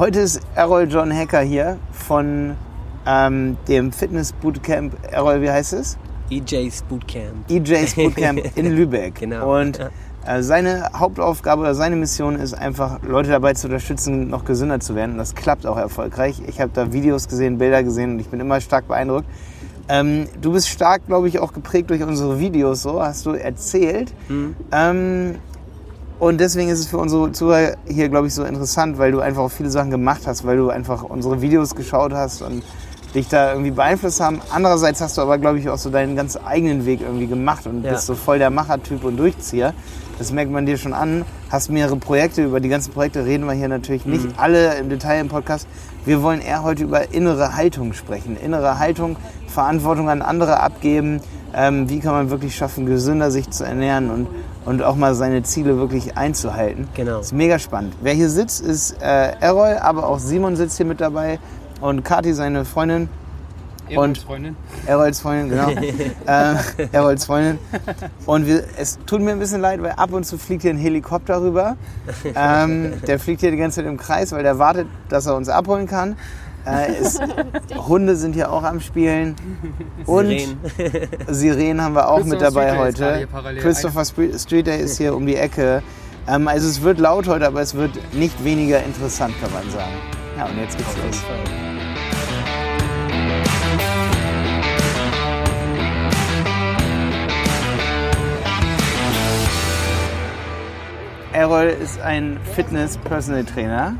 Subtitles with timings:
[0.00, 2.56] Heute ist Errol John Hacker hier von
[3.04, 4.94] ähm, dem Fitness Bootcamp.
[5.12, 5.98] Errol, wie heißt es?
[6.30, 7.50] EJ's Bootcamp.
[7.50, 9.16] EJ's Bootcamp in Lübeck.
[9.16, 9.60] Genau.
[9.60, 9.78] Und
[10.24, 14.94] äh, seine Hauptaufgabe oder seine Mission ist einfach, Leute dabei zu unterstützen, noch gesünder zu
[14.94, 15.12] werden.
[15.12, 16.40] Und das klappt auch erfolgreich.
[16.46, 19.26] Ich habe da Videos gesehen, Bilder gesehen und ich bin immer stark beeindruckt.
[19.90, 24.14] Ähm, du bist stark, glaube ich, auch geprägt durch unsere Videos, so hast du erzählt.
[24.72, 25.34] Ähm,
[26.20, 29.42] und deswegen ist es für unsere Zuhörer hier, glaube ich, so interessant, weil du einfach
[29.42, 32.62] auch viele Sachen gemacht hast, weil du einfach unsere Videos geschaut hast und
[33.14, 34.40] dich da irgendwie beeinflusst haben.
[34.52, 37.82] Andererseits hast du aber, glaube ich, auch so deinen ganz eigenen Weg irgendwie gemacht und
[37.84, 37.92] Ja.
[37.92, 39.74] bist so voll der Machertyp und Durchzieher.
[40.18, 41.24] Das merkt man dir schon an.
[41.50, 45.20] Hast mehrere Projekte, über die ganzen Projekte reden wir hier natürlich nicht alle im Detail
[45.22, 45.66] im Podcast.
[46.04, 48.36] Wir wollen eher heute über innere Haltung sprechen.
[48.36, 49.16] Innere Haltung,
[49.48, 51.20] Verantwortung an andere abgeben.
[51.52, 54.28] Ähm, wie kann man wirklich schaffen, gesünder sich zu ernähren und,
[54.70, 56.86] und auch mal seine Ziele wirklich einzuhalten.
[56.94, 57.16] Genau.
[57.16, 57.92] Das ist mega spannend.
[58.02, 61.40] Wer hier sitzt, ist äh, Errol, aber auch Simon sitzt hier mit dabei
[61.80, 63.08] und Kati, seine Freundin.
[63.92, 64.54] Und Freundin.
[64.86, 65.70] Errols Freundin, genau.
[66.26, 66.54] äh,
[66.92, 67.58] Errols Freundin.
[68.26, 70.78] Und wir, es tut mir ein bisschen leid, weil ab und zu fliegt hier ein
[70.78, 71.76] Helikopter rüber.
[72.36, 75.48] Ähm, der fliegt hier die ganze Zeit im Kreis, weil der wartet, dass er uns
[75.48, 76.16] abholen kann.
[76.66, 77.18] Äh, es,
[77.88, 79.36] Hunde sind hier auch am Spielen.
[80.06, 80.58] Und Sirenen.
[81.28, 83.28] Sirenen haben wir auch mit dabei heute.
[83.60, 85.82] Christopher Street Street Day ist hier um die Ecke.
[86.28, 89.94] Ähm, also es wird laut heute, aber es wird nicht weniger interessant, kann man sagen.
[90.36, 91.22] Ja, und jetzt geht's los.
[101.32, 103.94] Errol ist ein Fitness-Personal-Trainer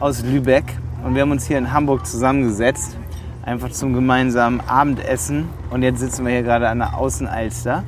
[0.00, 0.64] aus Lübeck
[1.04, 2.96] und wir haben uns hier in Hamburg zusammengesetzt,
[3.42, 7.82] einfach zum gemeinsamen Abendessen und jetzt sitzen wir hier gerade an der Außenalster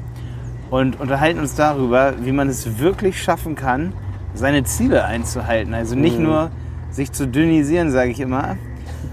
[0.71, 3.93] und unterhalten uns darüber, wie man es wirklich schaffen kann,
[4.35, 5.75] seine Ziele einzuhalten.
[5.75, 6.51] Also nicht nur
[6.91, 8.57] sich zu dünisieren, sage ich immer.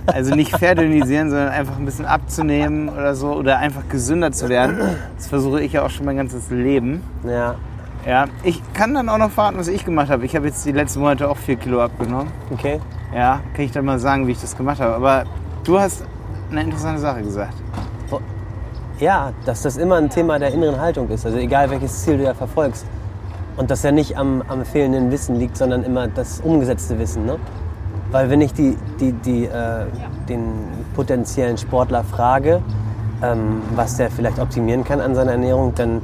[0.08, 4.78] Also nicht verdünnisieren, sondern einfach ein bisschen abzunehmen oder so oder einfach gesünder zu werden.
[5.16, 7.04] Das versuche ich ja auch schon mein ganzes Leben.
[7.24, 7.56] Ja,
[8.08, 10.26] Ja, ich kann dann auch noch verraten, was ich gemacht habe.
[10.26, 12.32] Ich habe jetzt die letzten Monate auch vier Kilo abgenommen.
[12.52, 12.80] okay.
[13.14, 14.96] Ja, kann ich dann mal sagen, wie ich das gemacht habe.
[14.96, 15.24] Aber
[15.64, 16.04] du hast
[16.50, 17.54] eine interessante Sache gesagt.
[19.00, 21.26] Ja, dass das immer ein Thema der inneren Haltung ist.
[21.26, 22.86] Also egal welches Ziel du ja verfolgst.
[23.58, 27.26] Und das ja nicht am, am fehlenden Wissen liegt, sondern immer das umgesetzte Wissen.
[27.26, 27.38] Ne?
[28.12, 29.86] Weil wenn ich die, die, die, äh,
[30.30, 30.54] den
[30.96, 32.62] potenziellen Sportler frage,
[33.24, 36.02] ähm, was der vielleicht optimieren kann an seiner Ernährung, dann,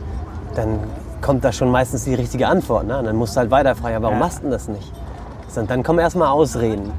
[0.55, 0.79] dann
[1.21, 2.87] kommt da schon meistens die richtige Antwort.
[2.87, 2.97] Ne?
[2.97, 4.19] Und dann musst du halt weiter fragen, ja, warum Ja.
[4.25, 4.91] machst du denn das nicht?
[5.49, 6.91] So, Und dann kommen erstmal Ausreden.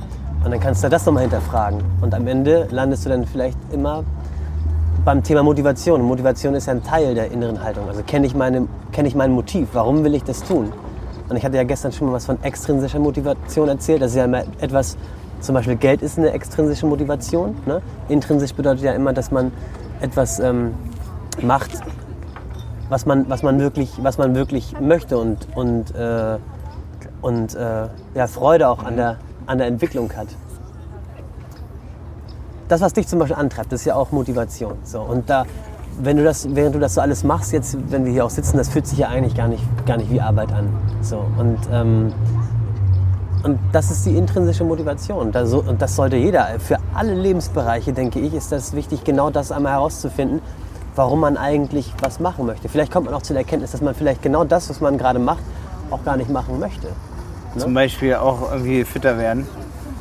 [0.44, 1.80] Und dann kannst du das nochmal hinterfragen.
[2.00, 4.04] Und am Ende landest du dann vielleicht immer
[5.04, 6.02] beim Thema Motivation.
[6.02, 7.88] Motivation ist ja ein Teil der inneren Haltung.
[7.88, 8.34] Also kenne ich,
[8.92, 10.72] kenne ich mein Motiv, warum will ich das tun?
[11.28, 14.00] Und ich hatte ja gestern schon mal was von extrinsischer Motivation erzählt.
[14.00, 14.96] Das ist ja immer etwas,
[15.40, 17.56] zum Beispiel Geld ist eine extrinsische Motivation.
[17.66, 17.82] Ne?
[18.08, 19.52] Intrinsisch bedeutet ja immer, dass man
[20.00, 20.74] etwas ähm,
[21.42, 21.70] macht,
[22.88, 26.38] was man, was, man wirklich, was man wirklich möchte und, und, äh,
[27.22, 29.16] und äh, ja, Freude auch an der,
[29.46, 30.28] an der Entwicklung hat
[32.68, 34.74] das, was dich zum Beispiel antreibt, das ist ja auch Motivation.
[34.84, 35.44] So, und da,
[36.00, 38.58] wenn du das, während du das so alles machst, jetzt, wenn wir hier auch sitzen,
[38.58, 40.68] das fühlt sich ja eigentlich gar nicht, gar nicht wie Arbeit an.
[41.00, 42.12] So, und, ähm,
[43.42, 45.32] und das ist die intrinsische Motivation.
[45.32, 49.30] Da so, und das sollte jeder, für alle Lebensbereiche, denke ich, ist das wichtig, genau
[49.30, 50.40] das einmal herauszufinden,
[50.94, 52.68] warum man eigentlich was machen möchte.
[52.68, 55.18] Vielleicht kommt man auch zu der Erkenntnis, dass man vielleicht genau das, was man gerade
[55.18, 55.42] macht,
[55.90, 56.88] auch gar nicht machen möchte.
[57.56, 59.46] Zum Beispiel auch irgendwie fitter werden.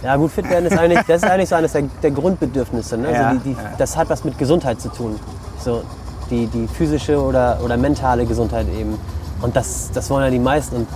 [0.03, 2.97] Ja, gut fit werden ist eigentlich, das ist eigentlich so eines der, der Grundbedürfnisse.
[2.97, 3.11] Ne?
[3.11, 3.73] Ja, also die, die, ja.
[3.77, 5.19] Das hat was mit Gesundheit zu tun.
[5.59, 5.83] So,
[6.29, 8.97] die, die physische oder, oder mentale Gesundheit eben.
[9.41, 10.75] Und das, das wollen ja die meisten.
[10.75, 10.87] Und,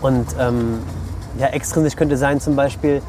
[0.00, 0.78] und ähm,
[1.38, 3.02] ja, extrinsisch könnte sein zum Beispiel,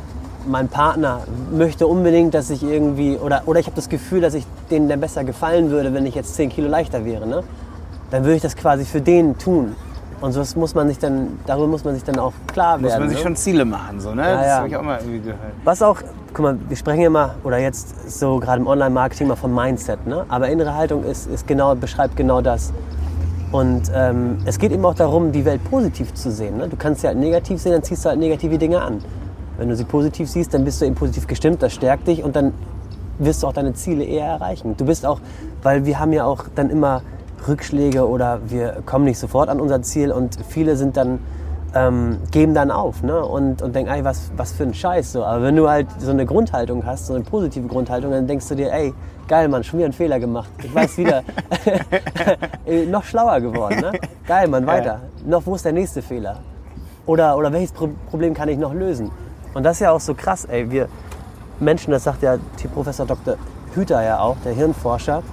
[0.47, 4.45] mein Partner möchte unbedingt, dass ich irgendwie, oder, oder ich habe das Gefühl, dass ich
[4.71, 7.27] denen dann besser gefallen würde, wenn ich jetzt 10 Kilo leichter wäre.
[7.27, 7.43] Ne?
[8.11, 9.75] Dann würde ich das quasi für den tun.
[10.21, 13.01] Und so muss man sich dann, darüber muss man sich dann auch klar Muss werden.
[13.01, 13.23] man sich ne?
[13.23, 14.23] schon Ziele machen, so, ne?
[14.23, 14.57] Ja, das ja.
[14.57, 15.39] habe ich auch mal irgendwie gehört.
[15.63, 15.97] Was auch,
[16.33, 20.25] guck mal, wir sprechen immer, oder jetzt so gerade im Online-Marketing mal vom Mindset, ne?
[20.27, 22.73] aber innere Haltung ist, ist genau, beschreibt genau das.
[23.51, 26.57] Und ähm, es geht eben auch darum, die Welt positiv zu sehen.
[26.57, 26.67] Ne?
[26.67, 29.01] Du kannst sie halt negativ sehen, dann ziehst du halt negative Dinge an.
[29.57, 32.35] Wenn du sie positiv siehst, dann bist du eben positiv gestimmt, das stärkt dich und
[32.35, 32.53] dann
[33.17, 34.75] wirst du auch deine Ziele eher erreichen.
[34.77, 35.19] Du bist auch,
[35.63, 37.01] weil wir haben ja auch dann immer
[37.47, 41.19] Rückschläge oder wir kommen nicht sofort an unser Ziel und viele sind dann
[41.75, 43.23] ähm, geben dann auf ne?
[43.23, 45.11] und, und denken, ey, was, was für ein Scheiß.
[45.11, 45.23] So.
[45.23, 48.55] Aber wenn du halt so eine Grundhaltung hast, so eine positive Grundhaltung, dann denkst du
[48.55, 48.93] dir, ey,
[49.27, 50.49] geil, Mann, schon wieder einen Fehler gemacht.
[50.63, 51.23] Ich weiß wieder,
[52.65, 53.81] Ey, noch schlauer geworden.
[53.81, 53.91] Ne?
[54.27, 55.01] Geil, Mann, weiter.
[55.25, 56.37] Noch, wo ist der nächste Fehler?
[57.05, 59.11] Oder, oder welches Pro Problem kann ich noch lösen?
[59.53, 60.69] Und das ist ja auch so krass, ey.
[60.69, 60.87] Wir
[61.59, 62.37] Menschen, das sagt ja
[62.73, 63.35] Professor Dr.
[63.73, 65.23] Hüter ja auch, der Hirnforscher.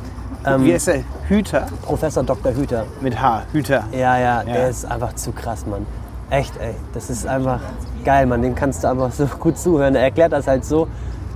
[0.47, 1.03] Ähm, Wie ist der?
[1.29, 1.67] Hüter?
[1.83, 2.53] Professor Dr.
[2.55, 2.85] Hüter.
[3.01, 3.43] Mit H.
[3.53, 3.85] Hüter.
[3.93, 4.45] Ja, ja, Ja.
[4.45, 5.87] der ist einfach zu krass, Mann.
[6.31, 6.75] Echt, ey.
[6.95, 7.61] Das ist einfach
[8.05, 8.43] geil, Mann.
[8.43, 9.95] Dem kannst du einfach so gut zuhören.
[9.97, 10.87] Er erklärt das halt so,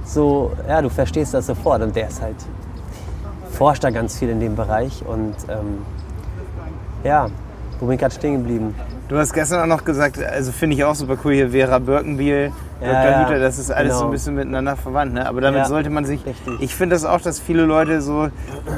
[0.04, 1.82] so, ja, du verstehst das sofort.
[1.82, 2.36] Und der ist halt,
[3.50, 5.02] forscht da ganz viel in dem Bereich.
[5.06, 5.82] Und ähm,
[7.04, 7.28] ja,
[7.80, 8.74] wo bin ich gerade stehen geblieben?
[9.08, 12.52] Du hast gestern auch noch gesagt, also finde ich auch super cool hier, Vera Birkenbiel,
[12.80, 12.92] Dr.
[12.92, 14.08] ja, Hüter, das ist alles so genau.
[14.08, 15.12] ein bisschen miteinander verwandt.
[15.12, 15.26] Ne?
[15.26, 16.60] Aber damit sollte man sich, richtig.
[16.60, 18.28] ich finde das auch, dass viele Leute so,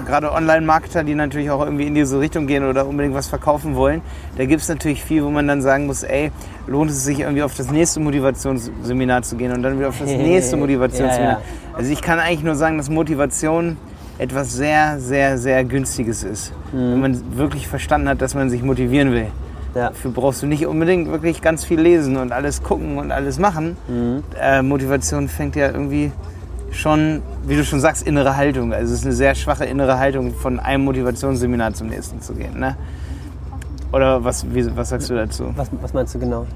[0.06, 4.02] gerade Online-Marketer, die natürlich auch irgendwie in diese Richtung gehen oder unbedingt was verkaufen wollen,
[4.36, 6.32] da gibt es natürlich viel, wo man dann sagen muss, ey,
[6.66, 10.08] lohnt es sich irgendwie auf das nächste Motivationsseminar zu gehen und dann wieder auf das
[10.10, 11.40] nächste Motivationsseminar.
[11.72, 13.76] Also ich kann eigentlich nur sagen, dass Motivation
[14.18, 16.52] etwas sehr, sehr, sehr Günstiges ist.
[16.72, 16.92] Mhm.
[16.92, 19.28] Wenn man wirklich verstanden hat, dass man sich motivieren will.
[19.74, 19.88] Ja.
[19.88, 23.76] Dafür brauchst du nicht unbedingt wirklich ganz viel lesen und alles gucken und alles machen.
[23.88, 24.22] Mhm.
[24.40, 26.12] Äh, Motivation fängt ja irgendwie
[26.70, 28.72] schon, wie du schon sagst, innere Haltung.
[28.72, 32.58] Also es ist eine sehr schwache innere Haltung, von einem Motivationsseminar zum nächsten zu gehen.
[32.58, 32.76] Ne?
[33.92, 35.52] Oder was, wie, was sagst du dazu?
[35.54, 36.46] Was, was meinst du genau?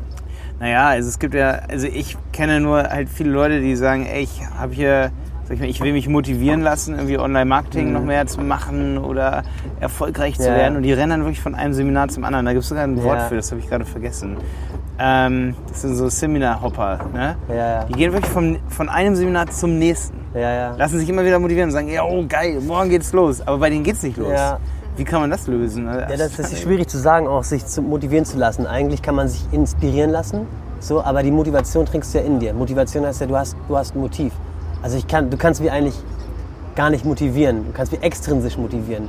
[0.59, 4.23] Naja, also es gibt ja, also ich kenne nur halt viele Leute, die sagen, ey,
[4.23, 5.11] ich habe hier,
[5.51, 9.43] ich will mich motivieren lassen, irgendwie Online-Marketing noch mehr zu machen oder
[9.81, 10.49] erfolgreich zu Mhm.
[10.49, 10.55] Ja.
[10.57, 10.77] werden.
[10.77, 12.45] Und die rennen dann wirklich von einem Seminar zum anderen.
[12.47, 13.25] Da gibt es sogar ein Wort Ja.
[13.27, 14.37] für, das habe ich gerade vergessen.
[14.99, 16.99] Ähm, das sind so Seminar-Hopper.
[17.13, 17.37] Ne?
[17.49, 17.85] Ja, ja.
[17.85, 20.17] Die gehen wirklich vom, von einem Seminar zum nächsten.
[20.35, 20.75] Ja, ja.
[20.77, 23.41] Lassen sich immer wieder motivieren und sagen, ja, oh geil, morgen geht's los.
[23.47, 24.33] Aber bei denen geht's nicht los.
[24.33, 24.59] Ja.
[24.97, 25.87] Wie kann man das lösen?
[25.87, 28.67] Also Ja, das ist schwierig zu sagen, auch sich zu motivieren zu lassen.
[28.67, 30.47] Eigentlich kann man sich inspirieren lassen,
[30.81, 32.55] so, aber die Motivation trägst du ja in dir.
[32.55, 34.33] Motivation heißt ja, du hast, du hast ein Motiv.
[34.87, 35.97] Also ich kann, du kannst mich eigentlich
[36.77, 37.65] gar nicht motivieren.
[37.67, 39.09] Du kannst mich extrinsisch motivieren.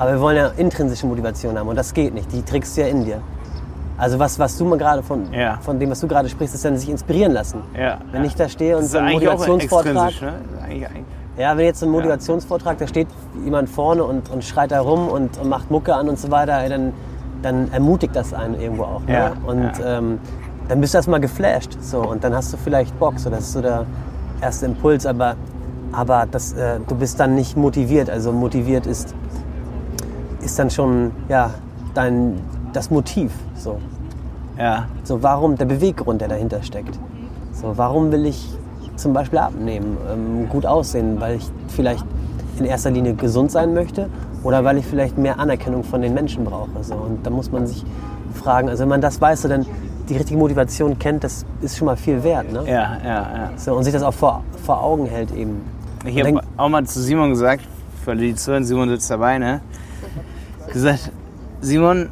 [0.00, 2.32] Aber wir wollen ja intrinsische Motivation haben und das geht nicht.
[2.32, 3.20] Die trägst du ja in dir.
[3.98, 5.58] Also was, was du mal gerade von, Ja.
[5.60, 7.62] von dem, was du gerade sprichst, ist dann sich inspirieren lassen.
[7.78, 8.26] Ja, Wenn ja.
[8.26, 10.64] ich da stehe und so einen auch Motivationsvortrag, extrinsisch, ne?
[10.64, 11.04] Eigentlich, eigentlich.
[11.38, 13.06] ja, wenn jetzt ein Motivationsvortrag, da steht
[13.44, 16.60] jemand vorne und, und schreit da rum und, und macht Mucke an und so weiter,
[16.60, 16.92] ey, dann,
[17.42, 19.02] dann ermutigt das einen irgendwo auch.
[19.06, 19.34] Ne?
[19.46, 19.70] Und.
[19.84, 20.18] Ähm,
[20.68, 21.76] dann bist du erstmal geflasht.
[21.80, 23.18] So, und dann hast du vielleicht Bock.
[23.18, 23.86] So, das ist so der
[24.40, 25.36] erste Impuls, aber,
[25.92, 28.10] aber das, äh, du bist dann nicht motiviert.
[28.10, 29.14] Also motiviert ist,
[30.42, 31.50] ist dann schon ja,
[31.94, 32.40] dein,
[32.72, 33.32] das Motiv.
[33.56, 33.78] So.
[34.58, 34.86] Ja.
[35.04, 36.98] So, warum der Beweggrund, der dahinter steckt.
[37.52, 38.50] So, warum will ich
[38.96, 42.04] zum Beispiel abnehmen, ähm, gut aussehen, weil ich vielleicht
[42.58, 44.08] in erster Linie gesund sein möchte
[44.42, 46.82] oder weil ich vielleicht mehr Anerkennung von den Menschen brauche.
[46.82, 46.94] So.
[46.94, 47.84] Und da muss man sich
[48.34, 49.66] fragen, also wenn man das weiß, so, dann
[50.08, 52.52] die richtige Motivation kennt, das ist schon mal viel wert.
[52.52, 52.62] Ne?
[52.66, 53.50] Ja, ja, ja.
[53.56, 55.60] So, und sich das auch vor, vor Augen hält eben.
[56.04, 57.62] Ich habe auch mal zu Simon gesagt,
[58.04, 59.60] für alle, die zuhören, Simon sitzt dabei, ne?
[60.72, 61.10] Gesagt,
[61.60, 62.10] Simon,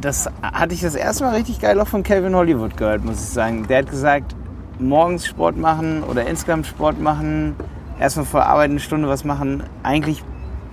[0.00, 3.28] das hatte ich das erste Mal richtig geil auch von Calvin Hollywood gehört, muss ich
[3.30, 3.66] sagen.
[3.68, 4.36] Der hat gesagt,
[4.78, 7.56] morgens Sport machen oder insgesamt Sport machen,
[7.98, 9.64] erstmal vor der Arbeit eine Stunde was machen.
[9.82, 10.22] Eigentlich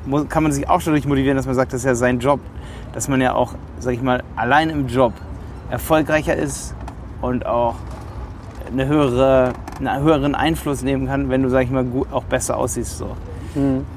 [0.06, 2.40] mu- kann man sich auch dadurch motivieren, dass man sagt, das ist ja sein Job.
[2.94, 5.14] Dass man ja auch, sag ich mal, allein im Job
[5.76, 6.74] erfolgreicher ist
[7.22, 7.76] und auch
[8.72, 12.56] eine höhere, einen höheren Einfluss nehmen kann, wenn du, sag ich mal, gut, auch besser
[12.56, 12.98] aussiehst.
[12.98, 13.10] So.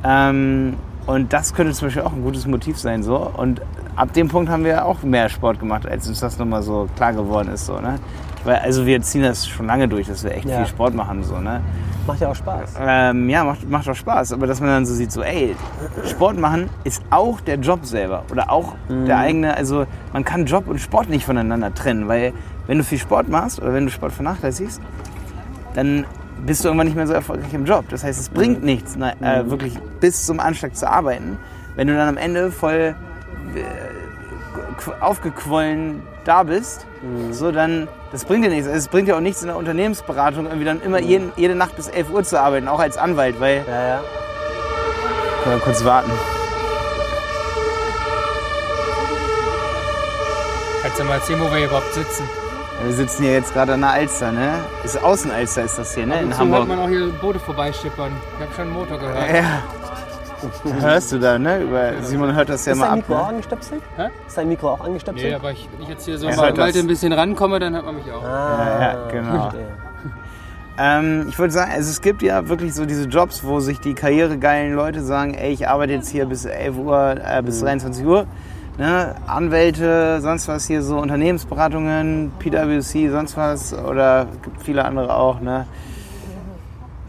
[0.03, 0.75] Ähm,
[1.07, 3.05] und das könnte zum Beispiel auch ein gutes Motiv sein.
[3.05, 3.17] So.
[3.17, 3.63] Und
[3.95, 7.13] ab dem Punkt haben wir auch mehr Sport gemacht, als uns das nochmal so klar
[7.13, 7.67] geworden ist.
[7.67, 8.01] So, ne?
[8.49, 10.57] Weil, also wir ziehen das schon lange durch, dass wir echt Ja.
[10.59, 11.23] viel Sport machen.
[11.23, 11.61] So, ne?
[12.07, 12.75] Macht ja auch Spaß.
[12.81, 14.33] Ähm, ja, macht, macht auch Spaß.
[14.33, 15.55] Aber dass man dann so sieht, so, ey,
[16.07, 18.25] Sport machen ist auch der Job selber.
[18.31, 22.09] Oder auch der eigene, also man kann Job und Sport nicht voneinander trennen.
[22.09, 22.33] Weil
[22.67, 24.81] wenn du viel Sport machst oder wenn du Sport vernachlässigst,
[25.75, 26.07] dann
[26.47, 27.85] bist du irgendwann nicht mehr so erfolgreich im Job.
[27.91, 31.37] Das heißt, es bringt nichts, na, äh, wirklich bis zum Anschlag zu arbeiten,
[31.77, 32.95] wenn du dann am Ende voll
[33.55, 36.87] äh, qu- aufgequollen da bist.
[37.31, 38.67] So, dann, das bringt dir nichts.
[38.67, 41.89] Es bringt dir auch nichts in der Unternehmensberatung, irgendwie dann immer jeden, jede Nacht bis
[41.89, 43.65] 11 Uhr zu arbeiten, auch als Anwalt, weil.
[43.67, 44.01] Ja, ja.
[45.43, 46.11] Können wir kurz warten.
[50.83, 52.29] Kannst du mal erzählen, wo wir hier überhaupt sitzen?
[52.85, 54.55] Wir sitzen hier jetzt gerade an der Alster, ne?
[54.85, 56.21] Ist Außenalster ist das hier, ne?
[56.21, 56.69] In Hamburg.
[56.69, 58.13] man auch hier Boote vorbeischippern.
[58.37, 59.35] Ich habe schon einen Motor gehört.
[59.35, 59.78] Ja.
[60.81, 61.63] Hörst du da, ne?
[61.63, 63.09] Über Simon hört das ja Ist mal dein ab.
[63.09, 63.29] Mikro auch Ne?
[63.29, 63.83] angestöpselt?
[63.97, 64.09] Hä?
[64.27, 65.29] Ist dein Mikro auch angestöpselt?
[65.29, 67.75] Nee, aber ich, wenn ich jetzt hier so Er mal bald ein bisschen rankomme, dann
[67.75, 68.23] hört man mich auch.
[68.23, 69.53] Ah, Ja, ja, genau.
[70.81, 73.95] Ähm, ich würde sagen, also es gibt ja wirklich so diese Jobs, wo sich die
[73.95, 78.27] karrieregeilen Leute sagen, ey, ich arbeite jetzt hier bis 11 Uhr, äh, bis 23 Uhr.
[78.79, 79.17] Ne?
[79.27, 85.41] Anwälte, sonst was hier so, Unternehmensberatungen, PwC, sonst was oder gibt viele andere auch.
[85.41, 85.67] Ne?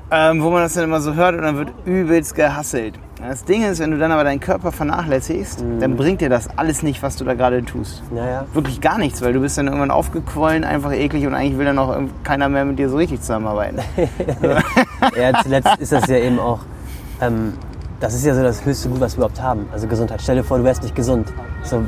[0.09, 2.98] Ähm, wo man das dann immer so hört und dann wird übelst gehasselt.
[3.21, 5.79] Das Ding ist, wenn du dann aber deinen Körper vernachlässigst, Mhm.
[5.81, 8.01] dann bringt dir das alles nicht, was du da gerade tust.
[8.11, 8.45] Naja.
[8.53, 11.77] Wirklich gar nichts, weil du bist dann irgendwann aufgequollen, einfach eklig und eigentlich will dann
[11.79, 13.79] auch keiner mehr mit dir so richtig zusammenarbeiten.
[15.17, 16.59] Ja, zuletzt ist das ja eben auch,
[17.21, 17.53] ähm,
[17.99, 19.67] das ist ja so das höchste Gut, was wir überhaupt haben.
[19.73, 20.21] Also Gesundheit.
[20.21, 21.31] Stell dir vor, du wärst nicht gesund.
[21.63, 21.81] So,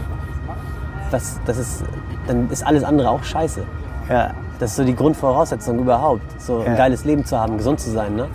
[1.11, 1.83] das, das ist,
[2.27, 3.63] dann ist alles andere auch scheiße.
[4.09, 4.31] Ja.
[4.59, 6.75] Das ist so die Grundvoraussetzung überhaupt, so ein Ja.
[6.75, 8.15] geiles Leben zu haben, gesund zu sein.
[8.15, 8.27] Ne?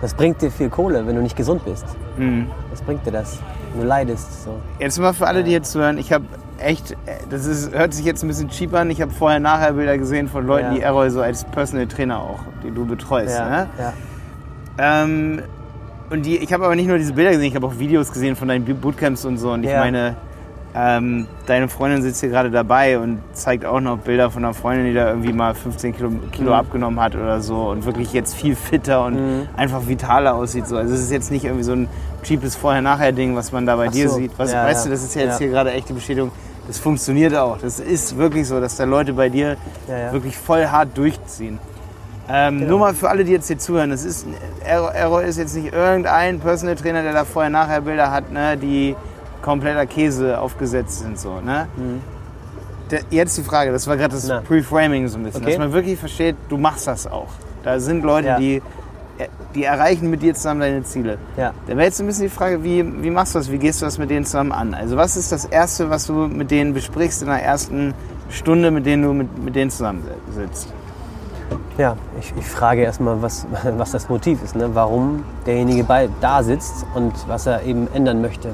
[0.00, 1.84] Das bringt dir viel Kohle, wenn du nicht gesund bist.
[2.18, 2.46] Mhm.
[2.70, 3.38] Was bringt dir das?
[3.78, 4.44] Du leidest.
[4.44, 4.58] So.
[4.78, 6.24] Jetzt mal für alle, die jetzt zuhören, ich habe
[6.58, 6.96] echt,
[7.30, 10.68] das ist, hört sich jetzt ein bisschen cheap an, ich habe vorher-nachher-Bilder gesehen von Leuten,
[10.68, 10.74] Ja.
[10.74, 13.36] die Errol so als Personal Trainer auch, die du betreust.
[13.38, 13.66] Ja, Ne?
[13.78, 13.92] ja.
[14.78, 15.42] Ähm,
[16.10, 18.34] und die, ich habe aber nicht nur diese Bilder gesehen, ich habe auch Videos gesehen
[18.36, 19.52] von deinen Bootcamps und so.
[19.52, 20.16] Und ich meine,
[20.74, 24.86] ähm, deine Freundin sitzt hier gerade dabei und zeigt auch noch Bilder von einer Freundin,
[24.86, 26.56] die da irgendwie mal 15 Kilo, Kilo Mhm.
[26.56, 29.48] abgenommen hat oder so und wirklich jetzt viel fitter und Mhm.
[29.56, 30.66] einfach vitaler aussieht.
[30.66, 30.76] So.
[30.76, 31.88] Also es ist jetzt nicht irgendwie so ein
[32.22, 34.16] cheapes Vorher-Nachher-Ding, was man da bei Ach dir so.
[34.16, 34.32] sieht.
[34.38, 34.90] Was, Ja, weißt ja.
[34.90, 36.30] du, das ist ja jetzt hier gerade echt die Bestätigung,
[36.66, 37.58] das funktioniert auch.
[37.58, 39.56] Das ist wirklich so, dass da Leute bei dir
[40.12, 41.58] wirklich voll hart durchziehen.
[42.30, 42.70] Ähm, Genau.
[42.72, 44.26] Nur mal für alle, die jetzt hier zuhören, das ist,
[44.62, 48.94] Errol ist jetzt nicht irgendein Personal Trainer, der da vorher-nachher Bilder hat, ne, die
[49.40, 51.18] kompletter Käse aufgesetzt sind.
[51.18, 51.68] So, ne?
[52.90, 54.28] Der, jetzt die Frage, das war gerade das Mhm.
[54.30, 54.40] Na.
[54.42, 55.52] Pre-Framing so ein bisschen, Okay.
[55.52, 57.28] dass man wirklich versteht, du machst das auch.
[57.62, 58.38] Da sind Leute, Ja.
[58.38, 58.62] die,
[59.54, 61.18] die erreichen mit dir zusammen deine Ziele.
[61.36, 61.52] Ja.
[61.66, 63.86] Da wäre jetzt ein bisschen die Frage, wie, wie machst du das, wie gehst du
[63.86, 64.74] das mit denen zusammen an?
[64.74, 67.94] Also was ist das Erste, was du mit denen besprichst in der ersten
[68.30, 70.72] Stunde, mit denen du mit, mit denen zusammensitzt?
[71.78, 73.46] Ja, ich, ich frage erstmal, was,
[73.76, 74.70] was das Motiv ist, ne?
[74.74, 78.50] warum derjenige bei, da sitzt und was er eben ändern möchte.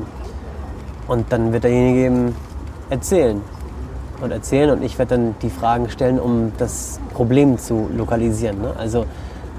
[1.09, 2.37] Und dann wird derjenige eben
[2.91, 3.41] erzählen
[4.21, 8.61] und erzählen und ich werde dann die Fragen stellen, um das Problem zu lokalisieren.
[8.63, 8.75] Ne?
[8.79, 9.07] Also,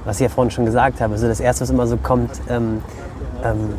[0.06, 2.82] was ich ja vorhin schon gesagt habe, also das Erste, was immer so kommt, ähm,
[3.44, 3.74] ähm,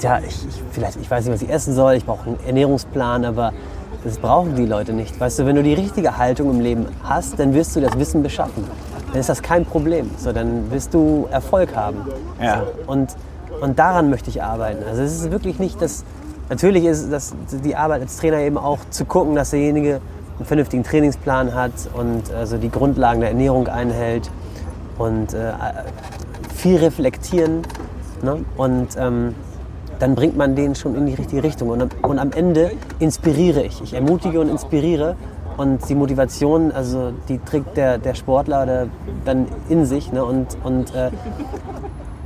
[0.00, 3.24] ja, ich, ich, vielleicht, ich weiß nicht, was ich essen soll, ich brauche einen Ernährungsplan,
[3.24, 3.52] aber
[4.04, 5.18] das brauchen die Leute nicht.
[5.18, 8.22] Weißt du, wenn du die richtige Haltung im Leben hast, dann wirst du das Wissen
[8.22, 8.64] beschaffen.
[9.10, 10.10] Dann ist das kein Problem.
[10.18, 11.98] So, dann wirst du Erfolg haben.
[12.40, 12.64] Ja.
[12.86, 13.16] So, und,
[13.60, 14.84] und daran möchte ich arbeiten.
[14.86, 16.04] Also es ist wirklich nicht das.
[16.50, 20.00] Natürlich ist das, die Arbeit als Trainer eben auch zu gucken, dass derjenige
[20.36, 24.30] einen vernünftigen Trainingsplan hat und also die Grundlagen der Ernährung einhält
[24.98, 25.52] und äh,
[26.54, 27.62] viel reflektieren.
[28.22, 28.44] Ne?
[28.56, 29.34] Und ähm,
[29.98, 31.70] dann bringt man den schon in die richtige Richtung.
[31.70, 33.82] Und, am- und am Ende inspiriere ich.
[33.82, 35.16] Ich ermutige und inspiriere.
[35.56, 38.86] Und die Motivation, also die trägt der, der Sportler oder
[39.24, 40.12] dann in sich.
[40.12, 40.24] Ne?
[40.24, 41.10] Und, und äh,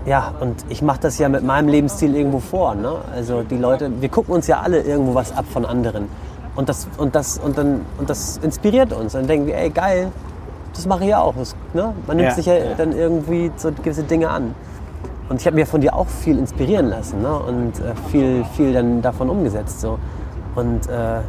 [0.06, 2.74] ja, und ich mache das ja mit meinem Lebensstil irgendwo vor.
[2.74, 2.92] Ne?
[3.14, 6.08] Also die Leute, wir gucken uns ja alle irgendwo was ab von anderen.
[6.56, 9.12] Und das, und das, und dann, und das inspiriert uns.
[9.12, 10.10] Dann denken wir, ey, geil,
[10.78, 11.34] das mache ich ja auch.
[11.36, 11.92] Das, ne?
[12.06, 12.34] Man nimmt Ja.
[12.34, 14.54] sich ja dann irgendwie so gewisse Dinge an.
[15.28, 17.36] Und ich habe mir von dir auch viel inspirieren lassen ne?
[17.36, 19.80] und äh, viel, viel dann davon umgesetzt.
[19.80, 19.98] So.
[20.54, 21.20] Und äh,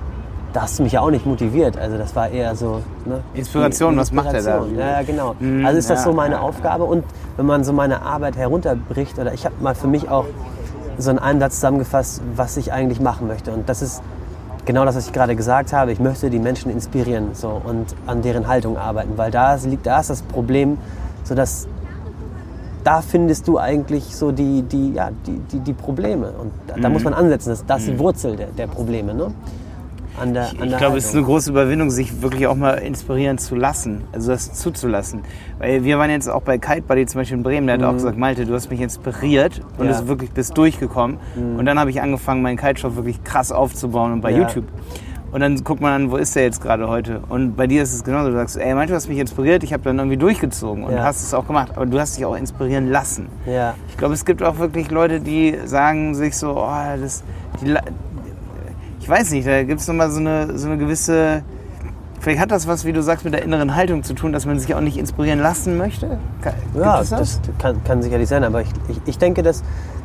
[0.53, 1.77] da hast du mich ja auch nicht motiviert.
[1.77, 2.81] Also das war eher so...
[3.05, 3.21] Ne?
[3.33, 4.65] Inspiration, was macht er da?
[4.77, 5.35] Ja, ja, genau.
[5.39, 6.41] Mhm, also ist das ja, so meine ja.
[6.41, 6.85] Aufgabe.
[6.85, 7.03] Und
[7.35, 10.25] wenn man so meine Arbeit herunterbricht, oder ich habe mal für mich auch
[10.97, 13.51] so in einem Satz zusammengefasst, was ich eigentlich machen möchte.
[13.51, 14.01] Und das ist
[14.65, 15.91] genau das, was ich gerade gesagt habe.
[15.91, 19.17] Ich möchte die Menschen inspirieren so, und an deren Haltung arbeiten.
[19.17, 20.77] Weil da ist- liegt, da ist das Problem,
[21.23, 21.67] so dass
[22.83, 26.31] da findest du eigentlich so die, die, ja, die, die, die Probleme.
[26.31, 27.49] Und da, da muss man ansetzen.
[27.49, 29.13] Das, das ist die Wurzel der, der Probleme.
[29.13, 29.31] Ne?
[30.19, 33.37] An der, an Ich glaube, es ist eine große Überwindung, sich wirklich auch mal inspirieren
[33.37, 35.21] zu lassen, also das zuzulassen.
[35.59, 37.93] Weil wir waren jetzt auch bei Kite Buddy zum Beispiel in Bremen, der hat auch
[37.93, 39.85] gesagt, Malte, du hast mich inspiriert und Mhm.
[39.85, 39.91] Ja.
[39.91, 41.17] du bist wirklich bist durchgekommen.
[41.57, 44.39] Und dann habe ich angefangen, meinen Kite-Shop wirklich krass aufzubauen und bei Ja.
[44.39, 44.65] YouTube.
[45.31, 47.21] Und dann guckt man an, wo ist der jetzt gerade heute?
[47.29, 48.29] Und bei dir ist es genauso.
[48.31, 51.03] Du sagst, ey, Malte, du hast mich inspiriert, ich habe dann irgendwie durchgezogen und Ja.
[51.03, 51.73] hast es auch gemacht.
[51.75, 53.27] Aber du hast dich auch inspirieren lassen.
[53.45, 53.75] Ja.
[53.89, 57.23] Ich glaube, es gibt auch wirklich Leute, die sagen sich so, oh, das,
[57.61, 57.75] die,
[59.09, 61.41] ich weiß nicht, da gibt es nochmal so eine, so eine gewisse,
[62.19, 64.59] vielleicht hat das was, wie du sagst, mit der inneren Haltung zu tun, dass man
[64.59, 66.19] sich auch nicht inspirieren lassen möchte.
[66.43, 69.63] Ka- Gibt Ja, es das, kann, kann sicherlich sein, aber ich, ich, ich denke, dass,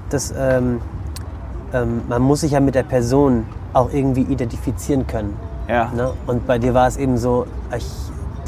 [0.08, 0.80] dass ähm,
[1.74, 3.44] ähm, man muss sich ja mit der Person
[3.74, 5.36] auch irgendwie identifizieren können.
[5.68, 5.92] Ja.
[5.94, 6.12] Ne?
[6.26, 7.44] Und bei dir war es eben so,
[7.76, 7.86] ich,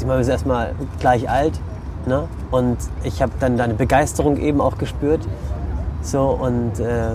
[0.01, 1.59] die ist erstmal gleich alt
[2.07, 2.23] ne?
[2.49, 5.21] und ich habe dann deine Begeisterung eben auch gespürt.
[6.01, 7.09] So, und äh,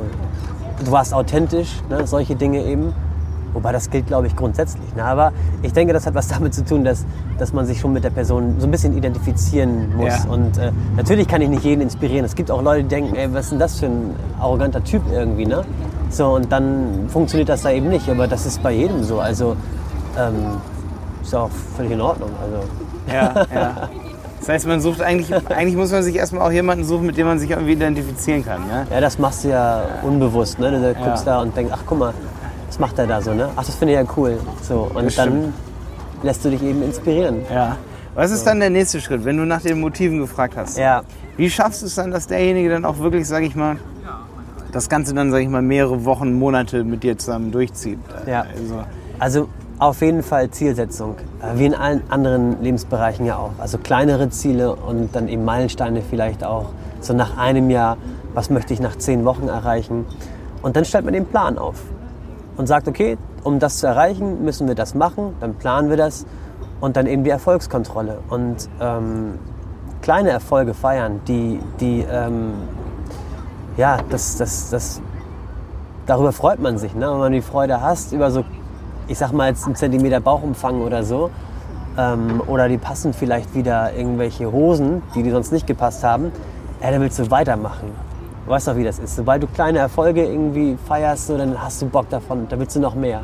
[0.85, 2.07] du warst authentisch, ne?
[2.07, 2.95] solche Dinge eben.
[3.53, 4.95] Wobei das gilt, glaube ich, grundsätzlich.
[4.95, 5.05] Ne?
[5.05, 5.33] Aber
[5.63, 7.05] ich denke, das hat was damit zu tun, dass,
[7.39, 10.25] dass man sich schon mit der Person so ein bisschen identifizieren muss.
[10.25, 10.31] Ja.
[10.31, 12.25] Und äh, natürlich kann ich nicht jeden inspirieren.
[12.25, 15.03] Es gibt auch Leute, die denken, ey, was ist denn das für ein arroganter Typ
[15.13, 15.63] irgendwie, ne?
[16.11, 18.09] So, und dann funktioniert das da eben nicht.
[18.09, 19.21] Aber das ist bei jedem so.
[19.21, 19.57] Also,
[20.19, 20.61] ähm,
[21.23, 22.31] ist auch völlig in Ordnung.
[22.43, 23.89] Also, Ja, ja.
[24.43, 27.29] Das heißt, man sucht eigentlich, eigentlich muss man sich erstmal auch jemanden suchen, mit dem
[27.29, 28.63] man sich irgendwie identifizieren kann.
[28.69, 28.85] Ja?
[28.93, 30.73] Ja, das machst du ja unbewusst, ne?
[30.73, 32.13] Du guckst da und denkst, ach guck mal,
[32.73, 33.51] was macht er da so, ne?
[33.55, 34.39] Ach, das finde ich ja cool.
[34.63, 35.55] So, und Das dann stimmt.
[36.23, 37.43] lässt du dich eben inspirieren.
[37.53, 37.77] ja.
[38.15, 40.79] Was ist dann der nächste Schritt, wenn du nach den Motiven gefragt hast?
[40.79, 41.03] Ja,
[41.37, 43.77] Wie schaffst du es dann, dass derjenige dann auch wirklich, sag ich mal,
[44.73, 47.99] das Ganze dann, sag ich mal, mehrere Wochen, Monate mit dir zusammen durchzieht?
[48.27, 48.47] Ja.
[48.59, 48.85] Also,
[49.19, 49.49] also
[49.79, 53.53] auf jeden Fall Zielsetzung, äh, wie in allen anderen Lebensbereichen ja auch.
[53.59, 56.71] Also kleinere Ziele und dann eben Meilensteine vielleicht auch.
[57.01, 57.99] So nach einem Jahr,
[58.33, 60.07] was möchte ich nach zehn Wochen erreichen?
[60.63, 61.77] Und dann stellt man den Plan auf
[62.57, 66.27] und sagt, okay, um das zu erreichen, müssen wir das machen, dann planen wir das
[66.81, 68.19] und dann eben die Erfolgskontrolle.
[68.29, 69.39] Und ähm,
[70.01, 72.53] kleine Erfolge feiern, die, die ähm,
[73.77, 75.01] ja, das, das, das,
[76.07, 77.11] darüber freut man sich, ne?
[77.11, 78.45] wenn man die Freude hast über so,
[79.09, 81.31] ich sag mal jetzt einen Zentimeter Bauchumfang oder so.
[81.97, 86.33] Ähm, oder die passen vielleicht wieder irgendwelche Hosen, die, die sonst nicht gepasst haben.
[86.83, 87.93] Ja, dann willst du weitermachen.
[88.45, 89.17] Du weißt doch, wie das ist.
[89.17, 92.47] Sobald du kleine Erfolge irgendwie feierst, so, dann hast du Bock davon.
[92.49, 93.23] Da willst du noch mehr.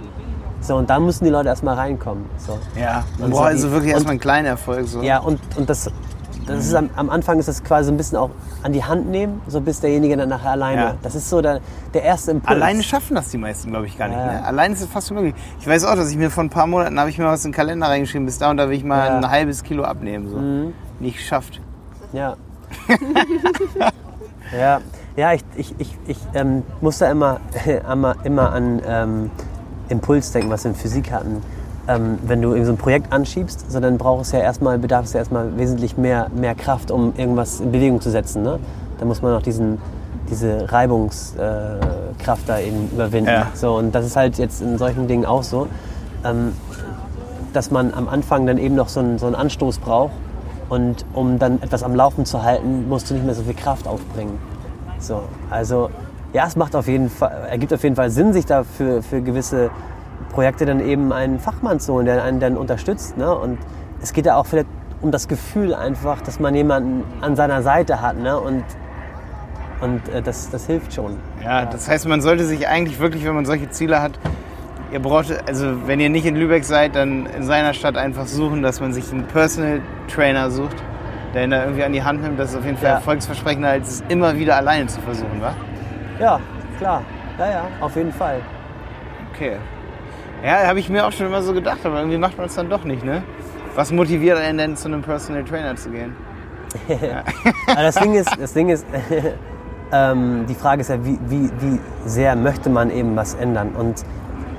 [0.60, 2.24] So, und da müssen die Leute erstmal reinkommen.
[2.36, 2.58] So.
[2.78, 4.86] ja, man Und braucht so also wirklich erstmal einen kleinen Erfolg.
[4.88, 5.02] So.
[5.02, 5.90] Ja, und, und das,
[6.46, 8.30] das ist am, am Anfang ist das quasi so ein bisschen auch
[8.64, 10.80] an die Hand nehmen, so bis derjenige dann nachher alleine.
[10.80, 10.94] Ja.
[11.02, 11.60] Das ist so der,
[11.94, 12.50] der erste Impuls.
[12.50, 14.18] Alleine schaffen das die meisten, glaube ich, gar nicht.
[14.18, 14.26] Ja.
[14.26, 14.44] Ne?
[14.44, 15.34] Allein ist es fast unmöglich.
[15.60, 17.50] Ich weiß auch, dass ich mir vor ein paar Monaten habe ich mir was in
[17.52, 19.18] den Kalender reingeschrieben, bis da und da will ich mal Ja.
[19.18, 19.24] Mhm.
[19.24, 20.28] ein halbes Kilo abnehmen.
[20.28, 21.02] So.
[21.04, 21.60] Nicht geschafft.
[22.12, 22.36] Ja.
[24.58, 24.80] ja,
[25.18, 27.40] ja, ich, ich, ich, ich ähm, muss da immer,
[27.92, 29.30] immer, immer an ähm,
[29.88, 31.42] Impuls denken, was wir in Physik hatten.
[31.88, 35.14] Ähm, wenn du so ein Projekt anschiebst, so dann brauchst du ja erstmal, bedarf es
[35.14, 38.44] ja erstmal wesentlich mehr, mehr Kraft, um irgendwas in Bewegung zu setzen.
[38.44, 38.60] Ne?
[38.98, 39.78] Da muss man auch diesen,
[40.30, 43.30] diese Reibungskraft äh, da eben überwinden.
[43.30, 43.48] Ja.
[43.54, 45.66] So, und das ist halt jetzt in solchen Dingen auch so.
[46.24, 46.52] Ähm,
[47.52, 50.12] dass man am Anfang dann eben noch so einen, so einen Anstoß braucht.
[50.68, 53.88] Und um dann etwas am Laufen zu halten, musst du nicht mehr so viel Kraft
[53.88, 54.38] aufbringen.
[54.98, 55.90] So, also
[56.32, 59.70] ja, es macht auf jeden Fall, ergibt auf jeden Fall Sinn, sich da für, gewisse
[60.30, 63.16] Projekte dann eben einen Fachmann zu holen, der einen dann unterstützt.
[63.16, 63.34] Ne?
[63.34, 63.58] Und
[64.02, 64.68] es geht ja auch vielleicht
[65.00, 68.18] um das Gefühl einfach, dass man jemanden an seiner Seite hat.
[68.18, 68.38] Ne?
[68.38, 68.64] Und,
[69.80, 71.16] und äh, das, das hilft schon.
[71.42, 74.18] Ja, das heißt, man sollte sich eigentlich wirklich, wenn man solche Ziele hat,
[74.92, 78.62] ihr braucht, also wenn ihr nicht in Lübeck seid, dann in seiner Stadt einfach suchen,
[78.62, 80.76] dass man sich einen Personal Trainer sucht,
[81.34, 82.38] der ihn da irgendwie an die Hand nimmt.
[82.38, 82.94] Das ist auf jeden Fall Ja.
[82.96, 85.54] erfolgsversprechender, als es immer wieder alleine zu versuchen, wa?
[86.18, 86.40] Ja,
[86.78, 87.02] klar.
[87.38, 88.40] Ja, ja, auf jeden Fall.
[89.32, 89.56] Okay.
[90.44, 92.68] Ja, habe ich mir auch schon immer so gedacht, aber irgendwie macht man es dann
[92.68, 93.22] doch nicht, ne?
[93.74, 96.16] Was motiviert einen denn, zu einem Personal Trainer zu gehen?
[97.68, 98.84] Aber das Ding ist, das Ding ist
[99.92, 103.70] ähm, die Frage ist ja, wie, wie, wie sehr möchte man eben was ändern?
[103.76, 104.04] Und,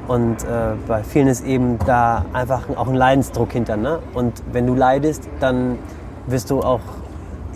[0.07, 3.77] und äh, bei vielen ist eben da einfach auch ein Leidensdruck hinter.
[3.77, 3.99] Ne?
[4.13, 5.77] Und wenn du leidest, dann
[6.27, 6.81] wirst du auch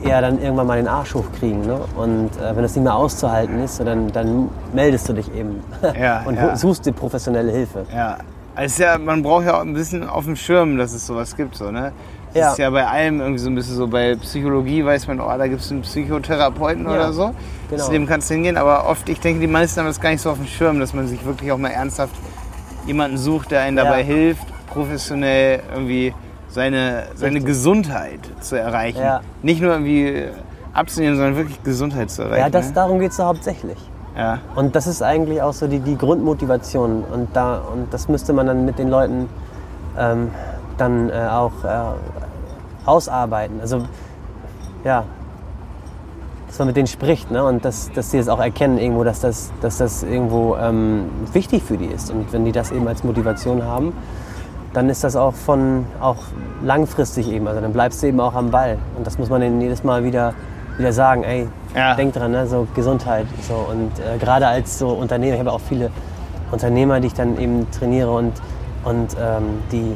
[0.04, 1.62] eher dann irgendwann mal den Arsch hochkriegen.
[1.66, 1.80] Ne?
[1.96, 5.62] Und äh, wenn das nicht mehr auszuhalten ist, so dann, dann meldest du dich eben
[6.00, 6.56] Ja, und ja.
[6.56, 7.86] suchst dir professionelle Hilfe.
[7.94, 8.18] Ja,
[8.56, 11.56] also ja, man braucht ja auch ein bisschen auf dem Schirm, dass es sowas gibt.
[11.56, 11.92] So, ne?
[12.34, 12.52] Das Ja.
[12.52, 13.88] ist ja bei allem irgendwie so ein bisschen so.
[13.88, 17.32] Bei Psychologie weiß man, oh, da gibt es einen Psychotherapeuten Ja, oder so.
[17.70, 17.84] genau.
[17.86, 18.58] Zu dem kannst du hingehen.
[18.58, 20.94] Aber oft, ich denke, die meisten haben das gar nicht so auf dem Schirm, dass
[20.94, 22.16] man sich wirklich auch mal ernsthaft
[22.88, 26.14] jemanden sucht, der einen dabei hilft, professionell irgendwie
[26.54, 27.46] seine, seine Richtig.
[27.48, 29.00] Gesundheit zu erreichen.
[29.00, 29.22] Ja.
[29.42, 30.26] Nicht nur irgendwie
[30.72, 32.42] abzunehmen, sondern wirklich Gesundheit zu erreichen.
[32.42, 32.74] Ja, das, ne?
[32.74, 33.78] darum geht es hauptsächlich.
[34.16, 34.40] ja.
[34.56, 37.04] Und das ist eigentlich auch so die, die Grundmotivation.
[37.04, 39.30] Und, da, und das müsste man dann mit den Leuten
[39.98, 40.30] ähm,
[40.78, 41.68] dann äh, auch äh,
[42.86, 43.60] ausarbeiten.
[43.60, 43.84] Also,
[44.84, 45.06] ja,
[46.48, 47.44] dass man mit denen spricht ne?
[47.44, 51.64] und dass, dass sie es auch erkennen irgendwo, dass das, dass das irgendwo ähm, wichtig
[51.64, 52.12] für die ist.
[52.12, 53.94] Und wenn die das eben als Motivation haben,
[54.74, 56.18] dann ist das auch von auch
[56.64, 57.48] langfristig eben.
[57.48, 58.78] Also dann bleibst du eben auch am Ball.
[58.98, 60.34] Und das muss man denen jedes Mal wieder,
[60.78, 61.96] wieder sagen, ey, Ja.
[61.96, 62.48] denk dran, ne?
[62.48, 63.28] so Gesundheit.
[63.48, 63.54] So.
[63.54, 65.92] Und äh, gerade als so Unternehmer, ich habe auch viele
[66.52, 68.34] Unternehmer, die ich dann eben trainiere und,
[68.84, 69.96] und ähm, die,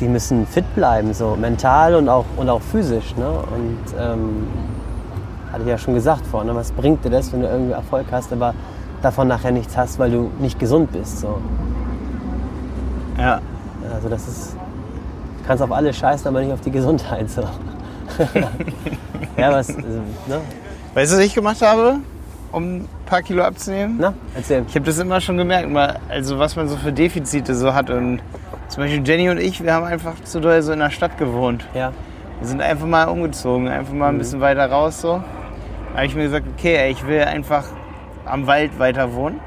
[0.00, 3.14] die müssen fit bleiben, so mental und auch, und auch physisch.
[3.16, 3.28] Ne?
[3.28, 4.46] Und ähm,
[5.52, 6.54] hatte ich ja schon gesagt vorhin, ne?
[6.54, 8.54] was bringt dir das, wenn du irgendwie Erfolg hast, aber
[9.02, 11.20] davon nachher nichts hast, weil du nicht gesund bist.
[11.20, 11.38] So.
[13.18, 13.40] ja.
[13.98, 17.28] Also das ist, du kannst auf alles scheißen, aber nicht auf die Gesundheit.
[17.28, 17.40] So.
[19.36, 20.40] ja, was, also, ne?
[20.94, 21.96] Weißt du, was ich gemacht habe,
[22.52, 23.96] um ein paar Kilo abzunehmen?
[23.98, 24.64] Na, erzähl.
[24.68, 27.90] Ich habe das immer schon gemerkt, mal, also was man so für Defizite so hat.
[27.90, 28.20] Und
[28.68, 31.66] zum Beispiel Jenny und ich, wir haben einfach zu doll so in der Stadt gewohnt.
[31.74, 31.92] Ja,
[32.38, 35.24] Wir sind einfach mal umgezogen, einfach mal ein bisschen weiter raus so.
[35.90, 37.64] Da habe ich mir gesagt, okay, ey, ich will einfach
[38.26, 39.40] am Wald weiter wohnen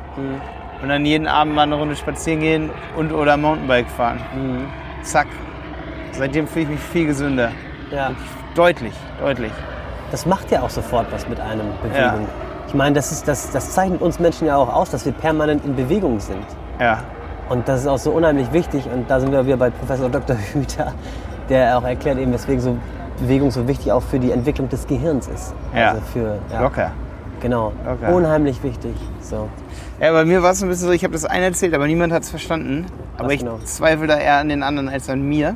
[0.81, 4.19] und dann jeden Abend mal eine Runde spazieren gehen und oder Mountainbike fahren.
[5.03, 5.27] Zack.
[6.11, 7.51] Seitdem fühle ich mich viel gesünder.
[7.91, 8.11] Ja.
[8.55, 9.51] Deutlich, deutlich.
[10.11, 12.21] Das macht ja auch sofort was mit einem Bewegung.
[12.23, 12.27] Ja.
[12.67, 15.63] Ich meine, das, ist, das, das zeichnet uns Menschen ja auch aus, dass wir permanent
[15.65, 16.45] in Bewegung sind.
[16.79, 16.99] Ja.
[17.49, 18.85] Und das ist auch so unheimlich wichtig.
[18.93, 20.35] Und da sind wir wieder bei Professor Dr.
[20.53, 20.93] Hüter,
[21.49, 22.77] der auch erklärt eben, weswegen so
[23.19, 25.53] Bewegung so wichtig auch für die Entwicklung des Gehirns ist.
[25.75, 25.91] Ja.
[25.91, 26.91] Also für, ja, Locker.
[27.39, 27.71] Genau.
[27.85, 28.13] Locker.
[28.13, 28.95] Unheimlich wichtig.
[29.21, 29.47] So.
[29.99, 32.11] Ja, bei mir war es ein bisschen so, ich habe das eine erzählt, aber niemand
[32.13, 32.85] hat es verstanden.
[33.17, 33.59] Aber Was ich genau?
[33.63, 35.55] zweifle da eher an den anderen als an mir.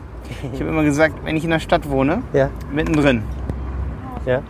[0.53, 2.49] Ich habe immer gesagt, wenn ich in der Stadt wohne, Ja.
[2.71, 3.23] mittendrin,
[4.25, 4.41] Ja.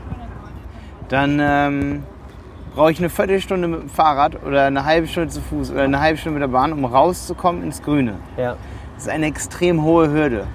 [1.09, 2.03] dann ähm,
[2.75, 5.99] brauche ich eine Viertelstunde mit dem Fahrrad oder eine halbe Stunde zu Fuß oder eine
[5.99, 8.15] halbe Stunde mit der Bahn, um rauszukommen ins Grüne.
[8.37, 8.55] Ja.
[8.95, 10.45] Das ist eine extrem hohe Hürde.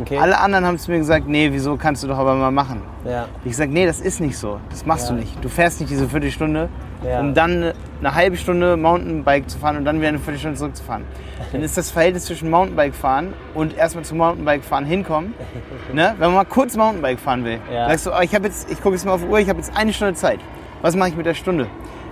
[0.00, 0.18] Okay.
[0.18, 2.82] Alle anderen haben zu mir gesagt, nee, wieso kannst du doch aber mal machen.
[3.04, 3.26] Ja.
[3.44, 4.60] Ich sage, nee, das ist nicht so.
[4.70, 5.14] Das machst Ja.
[5.14, 5.42] du nicht.
[5.44, 6.68] Du fährst nicht diese Viertelstunde,
[7.04, 7.20] Ja.
[7.20, 11.04] um dann eine halbe Stunde Mountainbike zu fahren und dann wieder eine Viertelstunde zurückzufahren.
[11.52, 15.34] Dann ist das Verhältnis zwischen Mountainbike fahren und erstmal zum Mountainbike fahren hinkommen.
[15.92, 16.14] Ne?
[16.18, 17.88] Wenn man mal kurz Mountainbike fahren will, Ja.
[17.88, 19.72] sagst du, oh, ich, jetzt, ich gucke jetzt mal auf die Uhr, ich habe jetzt
[19.76, 20.38] eine Stunde Zeit.
[20.82, 21.66] Was mache ich mit der Stunde?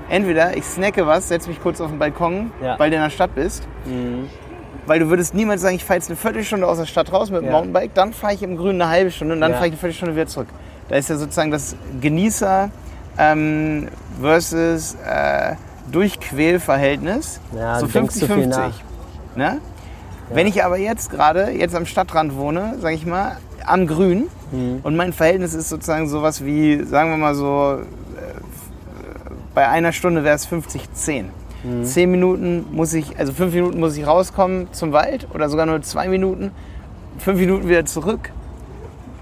[0.08, 2.78] Entweder ich snacke was, setze mich kurz auf den Balkon, Ja.
[2.78, 3.66] weil du in der Stadt bist.
[4.86, 7.42] Weil du würdest niemals sagen, ich fahre jetzt eine Viertelstunde aus der Stadt raus mit
[7.42, 7.50] dem.
[7.50, 10.14] Mountainbike, dann fahre ich im Grünen eine halbe Stunde und dann fahre ich eine Viertelstunde
[10.14, 10.48] wieder zurück.
[10.88, 12.70] Da ist ja sozusagen das Genießer
[13.18, 13.88] ähm,
[14.20, 15.54] versus äh,
[15.92, 17.40] Durchquälverhältnis.
[17.56, 18.48] Ja, so du denkst zu viel 50-50.
[18.48, 18.72] nach.
[19.36, 19.58] Ne?
[20.30, 24.78] Wenn ich aber jetzt gerade, jetzt am Stadtrand wohne, sage ich mal, am Grün Mhm.
[24.84, 27.80] und mein Verhältnis ist sozusagen sowas wie, sagen wir mal so, äh,
[29.56, 31.24] bei einer Stunde wäre es 50-10.
[31.64, 31.84] Mhm.
[31.84, 35.82] Zehn Minuten muss ich, also fünf Minuten muss ich rauskommen zum Wald oder sogar nur
[35.82, 36.52] zwei Minuten,
[37.18, 38.30] fünf Minuten wieder zurück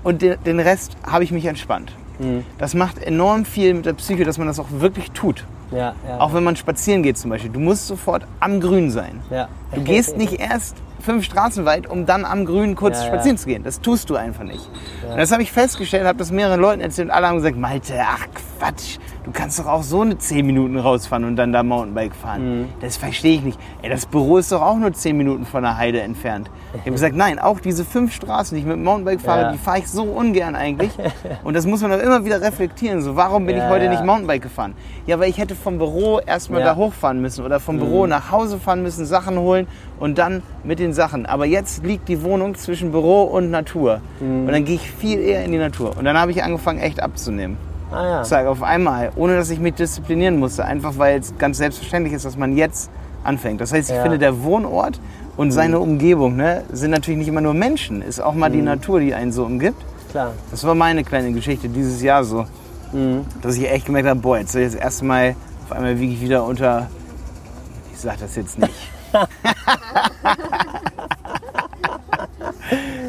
[0.03, 1.93] und den, den Rest habe ich mich entspannt.
[2.19, 2.45] Mhm.
[2.59, 5.45] Das macht enorm viel mit der Psyche, dass man das auch wirklich tut.
[5.71, 5.95] Ja.
[6.07, 6.21] Ja.
[6.21, 7.51] Auch wenn man spazieren geht zum Beispiel.
[7.51, 9.21] Du musst sofort am Grün sein.
[9.31, 9.49] ja.
[9.75, 13.09] Du gehst nicht erst fünf Straßen weit, um dann am Grün kurz Ja, ja.
[13.15, 13.63] spazieren zu gehen.
[13.63, 14.69] Das tust du einfach nicht.
[15.11, 17.95] Und das habe ich festgestellt, habe das mehreren Leuten erzählt und alle haben gesagt, Malte,
[18.03, 18.27] ach
[18.59, 22.61] Quatsch, du kannst doch auch so eine 10 Minuten rausfahren und dann da Mountainbike fahren.
[22.63, 22.69] Mhm.
[22.81, 23.59] Das verstehe ich nicht.
[23.83, 26.51] Ey, das Büro ist doch auch nur 10 Minuten von der Heide entfernt.
[26.75, 29.53] Ich habe gesagt, nein, auch diese fünf Straßen, die ich mit dem Mountainbike fahre, Ja.
[29.53, 30.91] die fahre ich so ungern eigentlich.
[31.45, 33.03] Und das muss man auch immer wieder reflektieren.
[33.03, 33.91] So, warum bin Ja, ich heute ja.
[33.91, 34.75] nicht Mountainbike gefahren?
[35.07, 36.67] Ja, weil ich hätte vom Büro erstmal Ja.
[36.73, 36.79] Mhm.
[36.79, 39.67] da hochfahren müssen oder vom Büro nach Hause fahren müssen, Sachen holen
[40.05, 41.25] und dann mit den Sachen.
[41.25, 44.03] Aber jetzt liegt die Wohnung zwischen Büro und Natur.
[44.21, 44.41] Mhm.
[44.47, 45.97] Und dann gehe ich viel eher in die Natur.
[45.97, 47.57] Und dann habe ich angefangen, echt abzunehmen.
[47.91, 48.21] Ah ja.
[48.23, 50.67] Ich sage auf einmal, ohne dass ich mich disziplinieren musste.
[50.67, 52.91] Einfach weil es ganz selbstverständlich ist, dass man jetzt
[53.25, 53.63] anfängt.
[53.63, 54.03] Das heißt, ich Ja.
[54.03, 55.01] finde, der Wohnort
[55.39, 58.03] und seine Umgebung ne, sind natürlich nicht immer nur Menschen.
[58.03, 58.65] Ist auch mal die Mhm.
[58.65, 59.83] Natur, die einen so umgibt.
[60.11, 60.33] Klar.
[60.51, 62.45] Das war meine kleine Geschichte dieses Jahr so.
[62.93, 63.23] Mhm.
[63.41, 66.45] Dass ich echt gemerkt habe, boah, jetzt das erste Mal, auf einmal wiege ich wieder
[66.45, 66.89] unter.
[67.95, 68.71] Ich sag das jetzt nicht.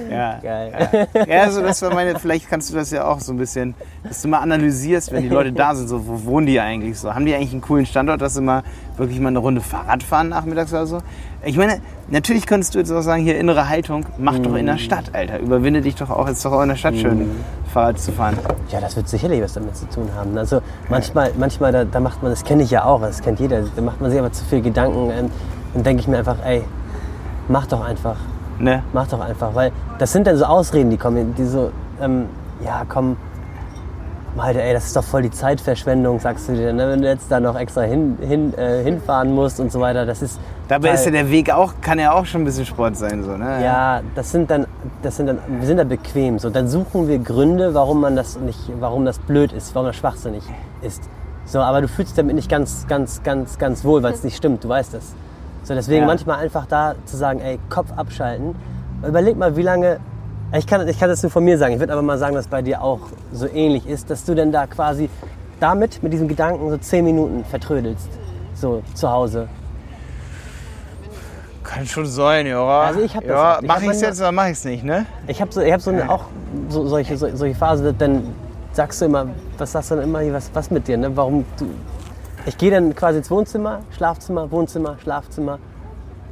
[0.10, 0.39] ja.
[0.41, 1.08] Geil.
[1.28, 4.22] Ja, also das war meine, vielleicht kannst du das ja auch so ein bisschen, dass
[4.22, 7.13] du mal analysierst, wenn die Leute da sind, so, wo wohnen die eigentlich so?
[7.13, 8.63] Haben die eigentlich einen coolen Standort, dass sie mal
[8.98, 11.00] wirklich mal eine Runde Fahrrad fahren nachmittags oder so?
[11.44, 14.78] Ich meine, natürlich könntest du jetzt auch sagen, hier innere Haltung, mach doch in der
[14.78, 15.39] Stadt, Alter.
[15.39, 17.30] Überwinde dich doch auch, ist doch auch in der Stadt schön,
[17.74, 18.38] Fahrrad zu fahren.
[18.70, 20.38] Ja, das wird sicherlich was damit zu tun haben.
[20.38, 23.63] Also manchmal, manchmal da, da macht man, das kenne ich ja auch, das kennt jeder,
[23.76, 25.30] da macht man sich aber zu viel Gedanken.
[25.75, 26.63] Dann denke ich mir einfach, ey,
[27.47, 28.15] mach doch einfach.
[28.57, 28.81] Ne?
[28.93, 32.25] Mach doch einfach, weil das sind dann so Ausreden, die kommen, die so, ähm,
[32.63, 33.17] ja komm,
[34.35, 36.89] Malte, ey, das ist doch voll die Zeitverschwendung, sagst du dir, ne?
[36.89, 40.21] wenn du jetzt da noch extra hin, hin, äh, hinfahren musst und so weiter, das
[40.21, 40.39] ist...
[40.67, 43.38] Dabei ist ja der Weg auch, kann ja auch schon ein bisschen Sport sein, so,
[43.38, 43.63] ne?
[43.63, 44.67] Ja, das sind dann,
[45.03, 46.39] das sind dann, wir sind da bequem.
[46.39, 49.95] So, dann suchen wir Gründe, warum man das nicht, warum das blöd ist, warum das
[49.95, 50.43] schwachsinnig
[50.81, 51.03] ist.
[51.45, 54.35] So, aber du fühlst dich damit nicht ganz, ganz, ganz, ganz wohl, weil es nicht
[54.35, 54.63] stimmt.
[54.63, 55.13] Du weißt das.
[55.65, 56.06] So, deswegen Ja.
[56.08, 58.56] manchmal einfach da zu sagen, ey, Kopf abschalten.
[59.06, 59.99] Überleg mal, wie lange.
[60.54, 61.73] Ich kann, ich kann das nur von mir sagen.
[61.73, 62.99] Ich würde aber mal sagen, dass bei dir auch
[63.34, 65.10] so ähnlich ist, dass du denn da quasi
[65.60, 68.08] damit, mit diesem Gedanken, so zehn Minuten vertrödelst.
[68.54, 69.47] So, zu Hause.
[71.63, 72.63] Kann schon sein, ja.
[72.82, 73.58] Also ich hab das ja.
[73.60, 75.06] Ich mach hab ich es manchmal- jetzt oder mach ich es nicht, ne?
[75.28, 76.25] Ich habe so, ich hab so eine, auch
[76.69, 78.23] so, solche, so, solche Phasen, dann
[78.71, 79.25] sagst du immer,
[79.58, 81.15] was sagst du dann immer, was, was mit dir, ne?
[81.17, 81.65] Warum du.
[82.47, 85.58] Ich gehe dann quasi ins Wohnzimmer, Schlafzimmer, Wohnzimmer, Schlafzimmer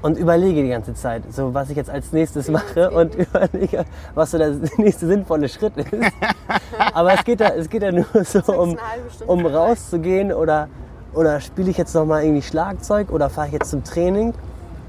[0.04, 4.32] und überlege die ganze Zeit, so was ich jetzt als nächstes mache und überlege, was
[4.32, 5.91] so der nächste sinnvolle Schritt ist.
[6.93, 8.78] Aber es geht da, es geht da nur so um,
[9.26, 10.67] um rauszugehen oder,
[11.13, 14.34] oder spiele ich jetzt noch mal irgendwie Schlagzeug oder fahre ich jetzt zum Training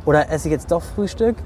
[0.05, 1.37] oder esse ich jetzt doch Frühstück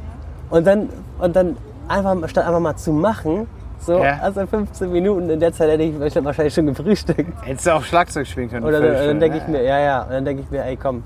[0.51, 0.89] und dann,
[1.21, 3.47] und dann einfach, statt einfach mal zu machen,
[3.81, 4.19] so, Ja.
[4.23, 7.33] also 15 Minuten, in der Zeit hätte ich wahrscheinlich schon gefrühstückt.
[7.45, 8.65] Hättest du auch Schlagzeug spielen können.
[8.67, 9.59] Oder dann, dann denke ich ne?
[9.59, 11.03] mir, ja, ja, und dann denke ich mir, ey, komm,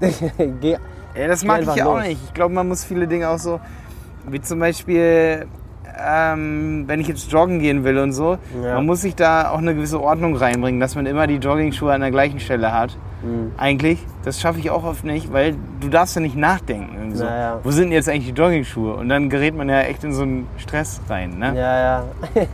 [0.60, 0.76] geh.
[1.18, 2.20] Ja, das mag ich ja auch nicht.
[2.24, 3.60] Ich glaube, man muss viele Dinge auch so,
[4.28, 5.46] wie zum Beispiel,
[6.04, 8.74] ähm, wenn ich jetzt joggen gehen will und so, Ja.
[8.74, 12.02] man muss sich da auch eine gewisse Ordnung reinbringen, dass man immer die Jogging-Schuhe an
[12.02, 12.96] der gleichen Stelle hat.
[13.22, 13.52] Mhm.
[13.56, 17.14] Eigentlich, das schaffe ich auch oft nicht, weil du darfst ja nicht nachdenken.
[17.14, 17.24] So.
[17.24, 17.60] Ja, ja.
[17.62, 18.94] Wo sind jetzt eigentlich die Jogging-Schuhe?
[18.94, 21.38] Und dann gerät man ja echt in so einen Stress rein.
[21.38, 21.54] Ne?
[21.56, 22.04] Ja, ja.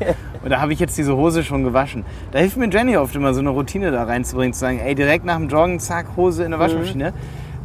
[0.43, 2.05] Und da habe ich jetzt diese Hose schon gewaschen.
[2.33, 5.25] Da hilft mir Jenny oft immer so eine Routine da reinzubringen, zu sagen, ey, direkt
[5.25, 7.13] nach dem Joggen, zack, Hose in der Waschmaschine.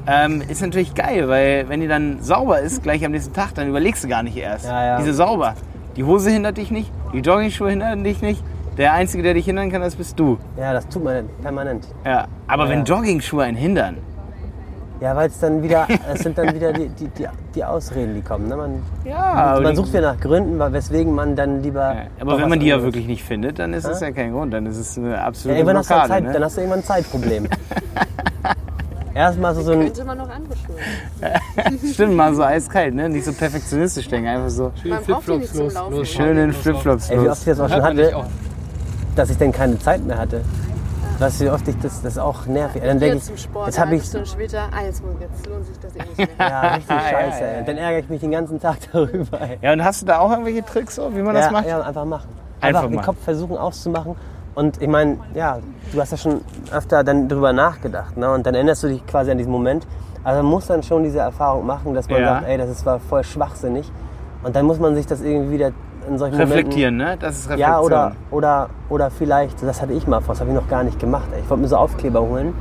[0.10, 3.68] Ähm, ist natürlich geil, weil wenn die dann sauber ist, gleich am nächsten Tag, dann
[3.68, 4.66] überlegst du gar nicht erst.
[4.66, 4.98] Ja, ja.
[5.00, 5.56] Diese sauber.
[5.98, 8.42] Die Hose hindert dich nicht, die Joggingschuhe hindern dich nicht.
[8.78, 10.38] Der Einzige, der dich hindern kann, das bist du.
[10.58, 11.88] Ja, das tut man permanent.
[12.06, 12.28] Ja.
[12.48, 12.86] Aber Ja, wenn ja.
[12.86, 13.98] Joggingschuhe einen hindern,
[15.02, 18.22] Ja, weil es dann wieder, es sind dann wieder die, die, die, die Ausreden, die
[18.22, 18.48] kommen.
[18.48, 18.56] Ne?
[18.56, 19.60] Man, ja.
[19.62, 21.82] man sucht wieder nach Gründen, weil- weswegen man dann lieber.
[21.94, 22.02] ja.
[22.20, 24.54] Aber wenn man die ja wirklich nicht findet, dann ist es ja kein Grund.
[24.54, 26.10] Dann ist es eine Ja, absolute irgendwann hast du Blockade.
[26.14, 26.34] Zeit, ne?
[26.34, 27.48] dann hast du irgendwann ein Zeitproblem.
[29.14, 29.80] Erstmal so, so ein.
[29.80, 31.90] Könnte man noch andere Schuhe.
[31.94, 33.10] Stimmt, mal so eiskalt, ne?
[33.10, 35.96] Nicht so perfektionistisch denken, einfach so Schön Man braucht die nicht Flipflops los, Laufen.
[35.96, 36.08] los.
[36.08, 37.40] schön in los, Flipflops Ey, wie oft los.
[37.40, 38.26] ich das auch schon hatte, auch.
[39.18, 40.42] Dass ich dann keine Zeit mehr hatte.
[41.20, 42.84] Weißt du, wie oft ich das, das auch nervig.
[42.84, 44.04] Dann denke Jetzt ich, zum Sport, jetzt habe ich.
[44.04, 46.28] Stunde später, ah, jetzt, muss- jetzt lohnt sich das eh nicht mehr.
[46.50, 47.44] Ja, richtig scheiße.
[47.44, 47.66] ey.
[47.66, 49.42] Dann ärgere ich mich den ganzen Tag darüber.
[49.42, 49.58] Ey.
[49.62, 51.66] Ja, und hast du da auch irgendwelche Tricks, so, wie man das ja, macht?
[51.68, 52.28] ja, einfach machen.
[52.62, 53.02] Einfach Einfach, den.
[53.06, 54.16] Kopf versuchen auszumachen.
[54.54, 55.58] Und ich meine, ja,
[55.92, 58.16] du hast ja schon öfter dann drüber nachgedacht.
[58.18, 58.32] Ne?
[58.32, 59.88] Und dann erinnerst du dich quasi an diesen Moment.
[60.24, 62.28] Also man muss dann schon diese Erfahrung machen, dass man Ja.
[62.36, 63.92] sagt, ey, das ist, war voll schwachsinnig.
[64.44, 65.72] Und dann muss man sich das irgendwie wieder
[66.08, 67.18] in solchen Reflektieren, ne?
[67.20, 67.66] Das ist Momenten...
[67.66, 67.70] Reflexion.
[67.70, 70.84] Ja, oder, oder, oder vielleicht, das hatte ich mal vor, das habe ich noch gar
[70.84, 71.28] nicht gemacht.
[71.34, 71.42] Ey.
[71.42, 72.54] Ich wollte mir so Aufkleber holen,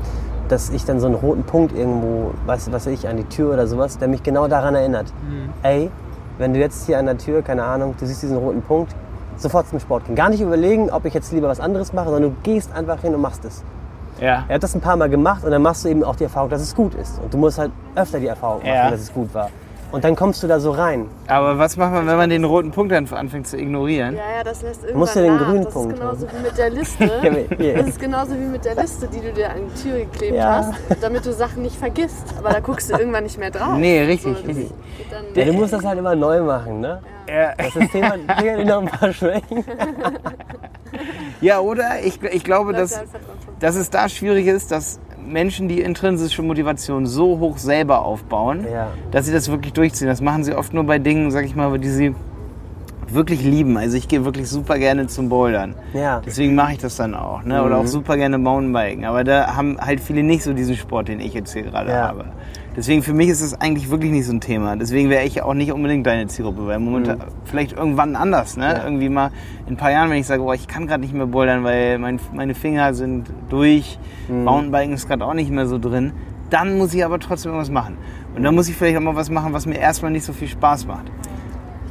[0.49, 3.25] dass ich dann so einen roten Punkt irgendwo, weißt du, was weiß ich, an die
[3.25, 5.13] Tür oder sowas, der mich genau daran erinnert.
[5.29, 5.51] Mhm.
[5.63, 5.91] Ey,
[6.39, 8.95] wenn du jetzt hier an der Tür, keine Ahnung, du siehst diesen roten Punkt,
[9.37, 10.15] sofort zum Sport gehen.
[10.15, 13.15] Gar nicht überlegen, ob ich jetzt lieber was anderes mache, sondern du gehst einfach hin
[13.15, 13.63] und machst es.
[14.21, 14.45] Ja.
[14.49, 16.49] Er hat das ein paar Mal gemacht und dann machst du eben auch die Erfahrung,
[16.49, 17.21] dass es gut ist.
[17.23, 18.91] Und du musst halt öfter die Erfahrung machen, Ja.
[18.91, 19.51] dass es gut war.
[19.93, 21.07] Und dann kommst du da so rein.
[21.29, 24.17] Aber was macht man, wenn man den roten Punkt dann anfängt zu ignorieren?
[24.17, 25.45] Ja, ja, das lässt irgendwann musst du den nach.
[25.47, 26.37] grünen das Punkt ist genauso haben.
[26.39, 27.77] wie mit der Liste.
[27.77, 30.57] Das ist genauso wie mit der Liste, die du dir an die Tür geklebt Ja.
[30.57, 32.25] hast, damit du Sachen nicht vergisst.
[32.39, 33.77] Aber da guckst du irgendwann nicht mehr drauf.
[33.77, 34.71] Nee, richtig, das richtig.
[35.35, 37.01] Ja, du musst das halt immer neu machen, ne?
[37.29, 37.55] Ja.
[37.57, 39.65] Das System hat sicherlich noch ein paar Schwächen.
[41.41, 42.01] ja, oder?
[42.05, 43.01] Ich, ich glaube, dass,
[43.61, 48.89] dass es da schwierig ist, dass Menschen die intrinsische Motivation so hoch selber aufbauen, Ja.
[49.11, 50.07] dass sie das wirklich durchziehen.
[50.09, 52.15] Das machen sie oft nur bei Dingen, sag ich mal, die sie
[53.09, 53.77] wirklich lieben.
[53.77, 55.75] Also ich gehe wirklich super gerne zum Bouldern.
[55.95, 56.21] Ja.
[56.27, 57.45] Deswegen mache ich das dann auch.
[57.45, 57.63] Ne?
[57.63, 59.05] Oder auch super gerne Mountainbiken.
[59.05, 62.09] Aber da haben halt viele nicht so diesen Sport, den ich jetzt hier gerade Ja.
[62.09, 62.25] habe.
[62.77, 64.77] Deswegen für mich ist es eigentlich wirklich nicht so ein Thema.
[64.77, 66.67] Deswegen wäre ich auch nicht unbedingt deine Zielgruppe.
[66.67, 68.57] Weil momentan vielleicht irgendwann anders.
[68.57, 68.67] Ne?
[68.67, 68.85] Ja.
[68.85, 69.31] Irgendwie mal
[69.67, 71.99] in ein paar Jahren, wenn ich sage, oh, ich kann gerade nicht mehr bouldern, weil
[71.99, 73.99] mein, meine Finger sind durch.
[74.29, 76.13] Mountainbiken ist gerade auch nicht mehr so drin.
[76.51, 77.97] Dann muss ich aber trotzdem irgendwas machen.
[78.37, 80.49] Und dann muss ich vielleicht auch mal was machen, was mir erstmal nicht so viel
[80.49, 81.11] Spaß macht.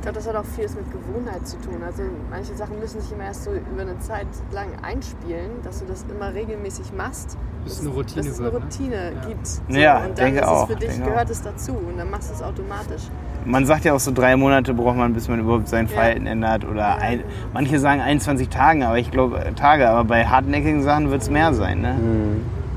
[0.06, 1.82] Ich glaube, das hat auch vieles mit Gewohnheit zu tun.
[1.84, 5.86] Also manche Sachen müssen sich immer erst so über eine Zeit lang einspielen, dass du
[5.88, 7.36] das immer regelmäßig machst.
[7.64, 8.56] Bis eine Routine dass es eine ne?
[8.56, 9.48] Routine gibt.
[9.48, 11.32] So, Ja, und dann denke ist auch, es für dich, denke gehört auch.
[11.32, 13.02] es dazu und dann machst du es automatisch.
[13.46, 15.94] Man sagt ja auch so drei Monate braucht man, bis man überhaupt sein Ja.
[15.94, 16.66] Verhalten ändert.
[16.66, 17.30] Oder ein, genau.
[17.54, 19.90] manche sagen 21 Tagen, aber ich glaube äh, Tage.
[19.90, 21.82] Aber bei hartnäckigen Sachen wird es mehr sein.
[21.82, 21.96] Ne?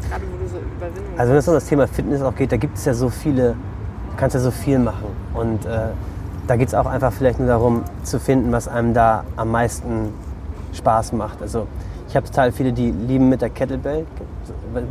[0.09, 2.57] Gerade wo du so Überwindung Also wenn es um das Thema Fitness auch geht, da
[2.57, 5.09] gibt es ja so viele, du kannst ja so viel machen.
[5.35, 5.91] Und äh,
[6.49, 10.13] da geht es auch einfach vielleicht nur darum zu finden, was einem da am meisten
[10.73, 11.43] Spaß macht.
[11.43, 11.67] Also
[12.09, 14.07] ich habe total viele, die lieben mit der Kettlebell.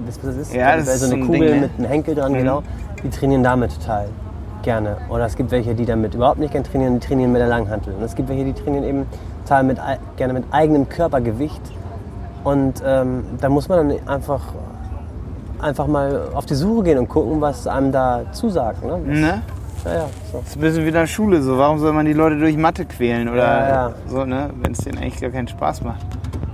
[0.06, 0.54] Wisst ihr, was das ist?
[0.54, 1.62] Ja, das Kettlebell, ist so eine ein Kugel Ding, ne?
[1.62, 2.64] mit einem Henkel dran, genau.
[3.04, 4.08] Die trainieren damit total
[4.62, 4.98] gerne.
[5.10, 7.94] Oder es gibt welche, die damit überhaupt nicht gerne trainieren, die trainieren mit der Langhantel.
[7.96, 9.06] Und es gibt welche, die trainieren eben
[9.44, 9.80] total mit,
[10.16, 11.62] gerne mit eigenem Körpergewicht.
[12.44, 14.42] Und ähm, da muss man dann einfach,
[15.60, 18.86] einfach mal auf die Suche gehen und gucken, was einem da zusagt.
[18.86, 19.42] Ne?
[19.88, 20.40] Ja, ja, so.
[20.40, 21.42] Das ist ein bisschen wie in der Schule.
[21.42, 21.58] So.
[21.58, 23.30] Warum soll man die Leute durch Mathe quälen?
[23.30, 23.94] Oder Ja, ja.
[24.08, 24.50] so, ne?
[24.62, 26.06] wenn es denen eigentlich gar keinen Spaß macht.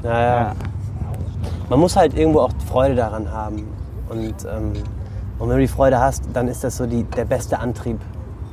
[0.03, 0.53] Ja, ja.
[1.69, 3.63] Man muss halt irgendwo auch Freude daran haben.
[4.09, 4.73] Und, ähm,
[5.39, 7.99] und wenn du die Freude hast, dann ist das so die, der beste Antrieb.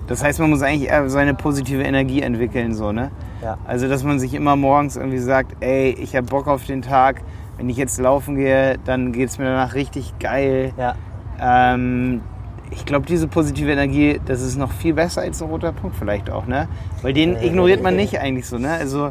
[0.07, 2.75] Das heißt, man muss eigentlich eher seine positive Energie entwickeln.
[2.75, 3.11] So, ne?
[3.43, 3.59] Ja.
[3.66, 7.21] Also, dass man sich immer morgens irgendwie sagt, ey, ich habe Bock auf den Tag.
[7.59, 10.73] Wenn ich jetzt laufen gehe, dann geht es mir danach richtig geil.
[10.79, 10.95] Ja,
[11.38, 12.23] Ähm,
[12.70, 16.30] ich glaube, diese positive Energie, das ist noch viel besser als ein roter Punkt vielleicht
[16.30, 16.68] auch, ne?
[17.02, 18.70] Weil den ignoriert man nicht eigentlich so, ne?
[18.70, 19.11] Also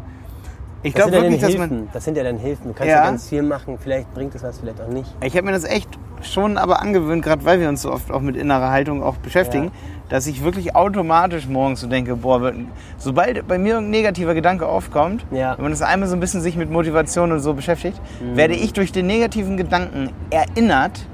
[0.82, 1.78] ich das glaube sind ja dann wirklich, dass Hilfen.
[1.84, 1.88] man.
[1.92, 2.68] das sind ja dann Hilfen.
[2.68, 2.96] Du kannst Ja.
[2.96, 3.04] ja.
[3.04, 3.76] ganz viel machen.
[3.78, 5.14] Vielleicht bringt es was, vielleicht auch nicht.
[5.22, 5.90] Ich habe mir das echt
[6.22, 9.64] schon aber angewöhnt, gerade weil wir uns so oft auch mit innerer Haltung auch beschäftigen,
[9.64, 9.70] Ja.
[10.08, 12.52] dass ich wirklich automatisch morgens so denke, boah,
[12.96, 15.54] sobald bei mir ein negativer Gedanke aufkommt, Ja.
[15.56, 18.00] wenn man das einmal so ein bisschen sich mit Motivation und so beschäftigt,
[18.34, 21.06] werde ich durch den negativen Gedanken erinnert,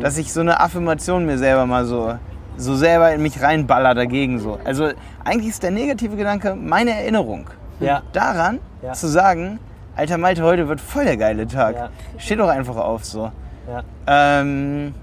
[0.00, 2.14] dass ich so eine Affirmation mir selber mal so
[2.58, 4.58] so selber in mich reinballer dagegen so.
[4.64, 4.90] Also
[5.24, 7.46] eigentlich ist der negative Gedanke meine Erinnerung.
[7.80, 8.02] Ja.
[8.12, 8.92] daran Ja.
[8.92, 9.58] zu sagen,
[9.96, 11.74] alter Malte, heute wird voll der geile Tag.
[11.74, 11.88] Ja.
[12.18, 13.32] Steh doch einfach auf so.
[13.68, 13.82] Ja.
[14.42, 14.94] Ähm,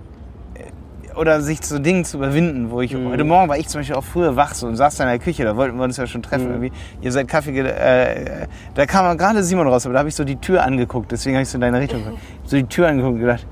[1.15, 3.09] oder sich zu Dingen zu überwinden, wo ich, Mhm.
[3.09, 5.19] heute Morgen war ich zum Beispiel auch früher wach so und saß da in der
[5.19, 6.23] Küche, da wollten wir uns ja schon Mhm.
[6.23, 6.71] treffen irgendwie.
[7.01, 10.37] Ihr seid Kaffee, äh, da kam gerade Simon raus, aber da habe ich so die
[10.37, 12.01] Tür angeguckt, deswegen habe ich so in deine Richtung
[12.45, 13.45] so die Tür angeguckt und gedacht,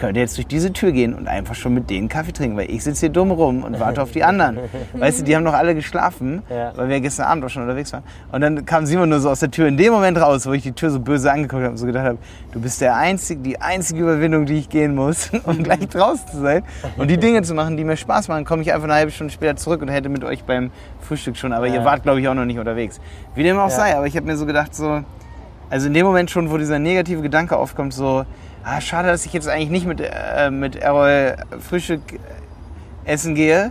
[0.00, 2.82] könnte jetzt durch diese Tür gehen und einfach schon mit denen Kaffee trinken, weil ich
[2.82, 4.58] sitze hier dumm rum und warte auf die anderen.
[4.94, 6.72] Weißt du, die haben noch alle geschlafen, Ja.
[6.74, 8.02] weil wir gestern Abend auch schon unterwegs waren.
[8.32, 10.62] Und dann kam Simon nur so aus der Tür in dem Moment raus, wo ich
[10.62, 12.18] die Tür so böse angeguckt habe und so gedacht habe,
[12.52, 16.40] du bist der einzige, die einzige Überwindung, die ich gehen muss, um gleich draußen zu
[16.40, 16.62] sein
[16.96, 19.32] und die Dinge zu machen, die mir Spaß machen, komme ich einfach eine halbe Stunde
[19.32, 21.84] später zurück und hätte mit euch beim Frühstück schon, aber ihr Ja.
[21.84, 23.00] wart, glaube ich, auch noch nicht unterwegs.
[23.34, 23.76] Wie dem auch Ja.
[23.76, 25.02] sei, aber ich habe mir so gedacht, so,
[25.68, 28.24] also in dem Moment schon, wo dieser negative Gedanke aufkommt, so,
[28.64, 32.00] ah, schade, dass ich jetzt eigentlich nicht mit, äh, mit Errol Frühstück
[33.04, 33.70] essen gehe,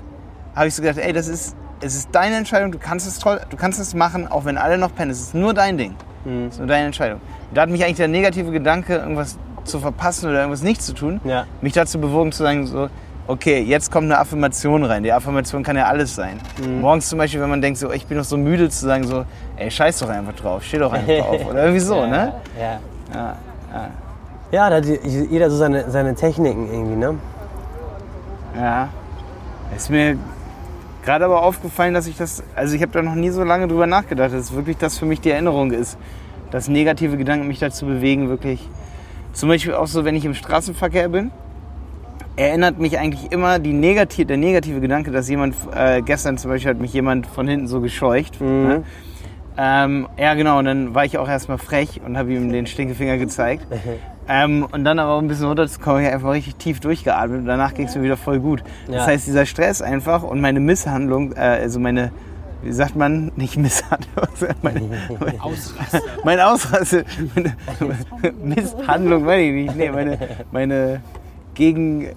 [0.55, 3.39] habe ich so gedacht, ey, das ist, es ist deine Entscheidung, du kannst es toll,
[3.49, 5.11] du kannst es machen, auch wenn alle noch pennen.
[5.11, 5.95] Es ist nur dein Ding.
[6.25, 6.47] Mhm.
[6.47, 7.21] Es ist nur deine Entscheidung.
[7.49, 10.93] Und da hat mich eigentlich der negative Gedanke, irgendwas zu verpassen oder irgendwas nicht zu
[10.93, 11.45] tun, Ja.
[11.61, 12.89] mich dazu bewogen zu sagen, so,
[13.27, 15.03] okay, jetzt kommt eine Affirmation rein.
[15.03, 16.39] Die Affirmation kann ja alles sein.
[16.61, 16.81] Mhm.
[16.81, 19.25] Morgens zum Beispiel, wenn man denkt, so, ich bin noch so müde zu sagen, so,
[19.57, 21.45] ey, scheiß doch einfach drauf, steh doch einfach drauf.
[21.49, 22.33] Oder irgendwie so, ne?
[22.59, 22.79] Ja.
[23.13, 23.35] Ja,
[23.73, 23.89] ja.
[24.51, 27.15] Ja, da hat jeder so seine, seine Techniken irgendwie, ne?
[28.55, 28.89] Ja.
[29.75, 30.17] Ist mir
[31.03, 33.85] gerade aber aufgefallen, dass ich das, also ich habe da noch nie so lange drüber
[33.85, 35.97] nachgedacht, dass wirklich das für mich die Erinnerung ist,
[36.49, 38.67] dass negative Gedanken mich dazu bewegen, wirklich.
[39.33, 41.29] Zum Beispiel auch so, wenn ich im Straßenverkehr bin,
[42.35, 46.71] erinnert mich eigentlich immer die negativ, der negative Gedanke, dass jemand, äh, gestern zum Beispiel
[46.71, 48.41] hat mich jemand von hinten so gescheucht.
[48.41, 48.67] Mhm.
[48.67, 48.83] Ne?
[49.57, 53.17] Ähm, ja, genau, und dann war ich auch erstmal frech und habe ihm den Stinkefinger
[53.17, 53.67] gezeigt.
[54.31, 57.45] Ähm, und dann aber auch ein bisschen runterzukommen, ich hab einfach richtig tief durchgeatmet und
[57.45, 58.63] danach ging es mir wieder voll gut.
[58.85, 59.05] Das Ja.
[59.07, 62.11] heißt, dieser Stress einfach und meine Misshandlung, äh, also meine,
[62.61, 64.27] wie sagt man, nicht Misshandlung,
[64.61, 64.81] meine,
[65.19, 66.01] meine, Ausraster.
[66.23, 67.55] mein Ausraste, meine
[68.43, 70.19] Misshandlung, meine ich nicht, nee, meine,
[70.51, 71.01] meine
[71.55, 72.09] gegen,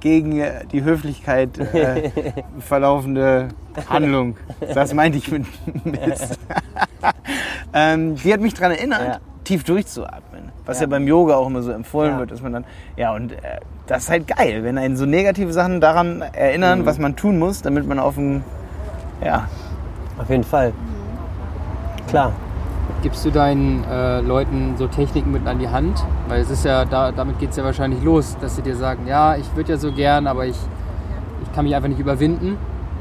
[0.00, 2.10] gegen die Höflichkeit äh,
[2.60, 3.48] verlaufende
[3.90, 4.36] Handlung.
[4.74, 5.44] Das meinte ich mit
[5.84, 6.38] Mist.
[7.74, 9.20] ähm, die hat mich daran erinnert, Ja.
[9.44, 10.31] tief durchzuatmen.
[10.66, 10.84] Was ja.
[10.84, 10.90] Ja.
[10.90, 12.18] beim Yoga auch immer so empfohlen Ja.
[12.20, 12.64] wird, dass man dann,
[12.96, 13.36] ja, und äh,
[13.86, 16.86] das ist halt geil, wenn einen so negative Sachen daran erinnern, Mhm.
[16.86, 18.42] was man tun muss, damit man auf dem,
[19.24, 19.48] ja,
[20.18, 20.72] Auf jeden Fall.
[22.08, 22.32] Klar.
[23.02, 26.04] Gibst du deinen äh, Leuten so Techniken mit an die Hand?
[26.28, 29.06] Weil es ist ja, da, damit geht es ja wahrscheinlich los, dass sie dir sagen,
[29.08, 30.56] ja, ich würde ja so gern, aber ich,
[31.42, 32.56] ich kann mich einfach nicht überwinden.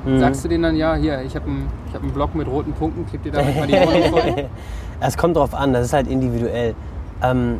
[0.06, 0.19] Mhm.
[0.19, 2.71] Sagst du denen dann, ja, hier, ich habe einen ich hab einen Block mit roten
[2.74, 4.45] Punkten, klipp dir damit mal die Wohnung voll.
[5.02, 6.74] Es kommt drauf an, das ist halt individuell.
[7.21, 7.60] Ähm,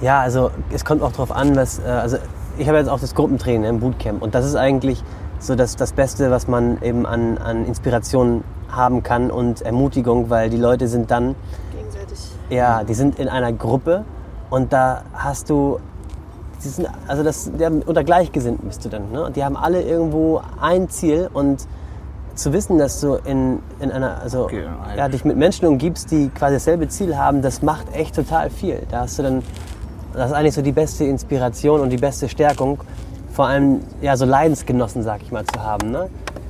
[0.00, 1.78] ja, also es kommt auch drauf an, was.
[1.78, 2.18] Äh, also
[2.58, 5.02] ich habe jetzt auch das Gruppentraining im Bootcamp und das ist eigentlich
[5.38, 10.50] so das, das Beste, was man eben an, an Inspiration haben kann und Ermutigung, weil
[10.50, 11.34] die Leute sind dann,
[11.74, 12.18] Gegenseitig.
[12.50, 14.04] ja, die sind in einer Gruppe
[14.50, 15.80] und da hast du,
[16.62, 19.24] die sind, also das, der, unter Gleichgesinnten bist du dann, ne?
[19.24, 21.66] Und die haben alle irgendwo ein Ziel und
[22.42, 24.64] zu wissen, dass du in, in einer, also Okay,
[24.96, 28.82] ja, dich mit Menschen umgibst, die quasi dasselbe Ziel haben, das macht echt total viel.
[28.90, 29.42] Da hast du dann,
[30.14, 32.80] das ist eigentlich so die beste Inspiration und die beste Stärkung,
[33.32, 35.90] vor allem ja so Leidensgenossen, sag ich mal, zu haben.
[35.90, 36.08] Ne?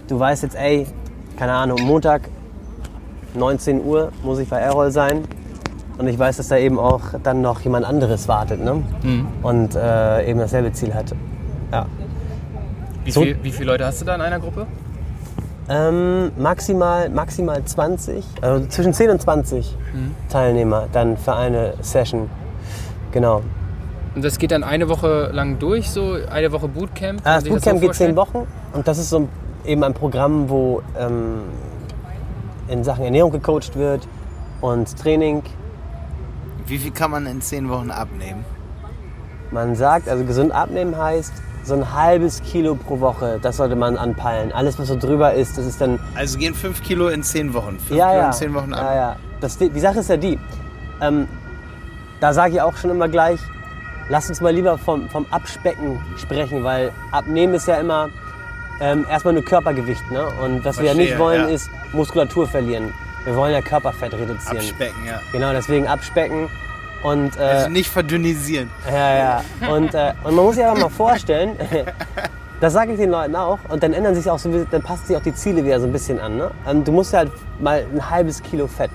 [0.09, 0.87] Du weißt jetzt, ey,
[1.37, 2.23] keine Ahnung, Montag
[3.35, 5.25] 19 Uhr muss ich bei Errol sein
[5.99, 8.83] und ich weiß, dass da eben auch dann noch jemand anderes wartet ne?
[9.43, 11.15] und äh, eben dasselbe Ziel hat.
[11.73, 11.87] Ja.
[13.05, 14.67] Wie, So- viel, wie viele Leute hast du da in einer Gruppe?
[15.73, 19.77] Ähm, maximal, maximal 20, also zwischen 10 und 20
[20.29, 22.29] Teilnehmer dann für eine Session.
[23.13, 23.43] Genau.
[24.17, 27.21] Und das geht dann eine Woche lang durch, so eine Woche Bootcamp?
[27.23, 28.17] Ah, Das Bootcamp so geht zehn?
[28.17, 29.29] Wochen und das ist so
[29.65, 31.43] eben ein Programm, wo ähm,
[32.67, 34.09] in Sachen Ernährung gecoacht wird
[34.61, 35.45] und Training.
[36.67, 38.45] Wie viel kann man in zehn Wochen abnehmen?
[39.53, 41.33] Man sagt, also gesund abnehmen heißt
[41.65, 44.53] so ein halbes Kilo pro Woche, das sollte man anpeilen.
[44.53, 47.79] Alles, was so drüber ist, das ist dann Also gehen fünf Kilo in zehn Wochen.
[47.79, 48.27] Fünf ja, Kilo ja.
[48.27, 48.83] in zehn Wochen ab.
[48.83, 49.17] Ja, ja.
[49.41, 50.39] Das, die die Sache ist ja die,
[51.01, 51.29] ähm,
[52.21, 53.41] da sage ich auch schon immer gleich,
[54.09, 58.09] lass uns mal lieber vom, vom Abspecken sprechen, weil Abnehmen ist ja immer
[58.81, 60.11] ähm, erstmal nur Körpergewicht.
[60.11, 60.27] Ne?
[60.43, 61.55] Und was wir ja nicht Verstehe, wollen, ja.
[61.55, 62.93] ist Muskulatur verlieren.
[63.25, 64.59] Wir wollen ja Körperfett reduzieren.
[64.59, 65.21] Abspecken, ja.
[65.33, 66.49] Genau, deswegen abspecken.
[67.03, 68.71] Und, äh, Also nicht verdünnisieren.
[68.91, 69.43] ja, ja.
[69.73, 71.57] Und, äh, und man muss sich aber mal vorstellen,
[72.61, 75.17] das sage ich den Leuten auch, und dann ändern sich auch so, dann passen sich
[75.17, 76.37] auch die Ziele wieder so ein bisschen an.
[76.37, 76.51] Ne?
[76.69, 78.91] Ähm, Du musst dir halt mal ein halbes Kilo Fett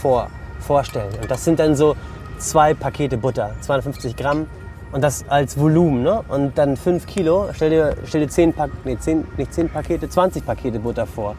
[0.00, 0.28] vor,
[0.60, 1.12] vorstellen.
[1.20, 1.94] Und das sind dann so
[2.38, 4.46] zwei Pakete Butter, 250 Gramm.
[4.90, 6.22] Und das als Volumen, ne?
[6.28, 10.08] Und dann 5 Kilo, stell dir, stell dir 10, Pak nee, 10, nicht 10 Pakete,
[10.08, 11.34] 20 Pakete Butter vor.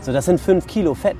[0.00, 1.16] So, das sind 5 Kilo Fett.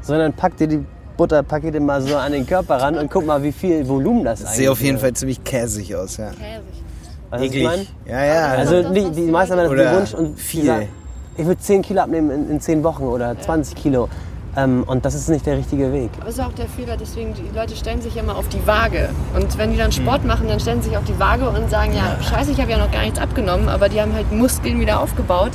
[0.00, 0.84] sondern pack dir die
[1.16, 4.48] Butterpakete mal so an den Körper ran und guck mal, wie viel Volumen das, Das
[4.48, 5.02] eigentlich sieht auf jeden ist.
[5.02, 6.30] Fall ziemlich käsig aus, ja.
[6.30, 6.82] Käsig.
[7.30, 7.86] Weißt was ich meine?
[8.06, 8.46] Ja, ja.
[8.48, 10.64] Also das, die, die meisten haben den Wunsch und viel.
[10.66, 10.88] sagen,
[11.36, 14.08] ich würde 10 Kilo abnehmen in, in 10 Wochen oder 20 Kilo.
[14.54, 16.10] Ähm, und das ist nicht der richtige Weg.
[16.16, 19.08] Aber das ist auch der Fehler, deswegen, die Leute stellen sich immer auf die Waage.
[19.34, 21.94] Und wenn die dann Sport machen, dann stellen sie sich auf die Waage und sagen,
[21.94, 25.00] ja, scheiße, ich habe ja noch gar nichts abgenommen, aber die haben halt Muskeln wieder
[25.00, 25.52] aufgebaut.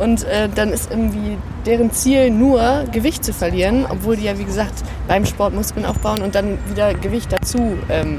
[0.00, 1.36] Und äh, dann ist irgendwie
[1.66, 6.22] deren Ziel nur, Gewicht zu verlieren, obwohl die ja, wie gesagt, beim Sport Muskeln aufbauen
[6.22, 8.18] und dann wieder Gewicht dazu ähm,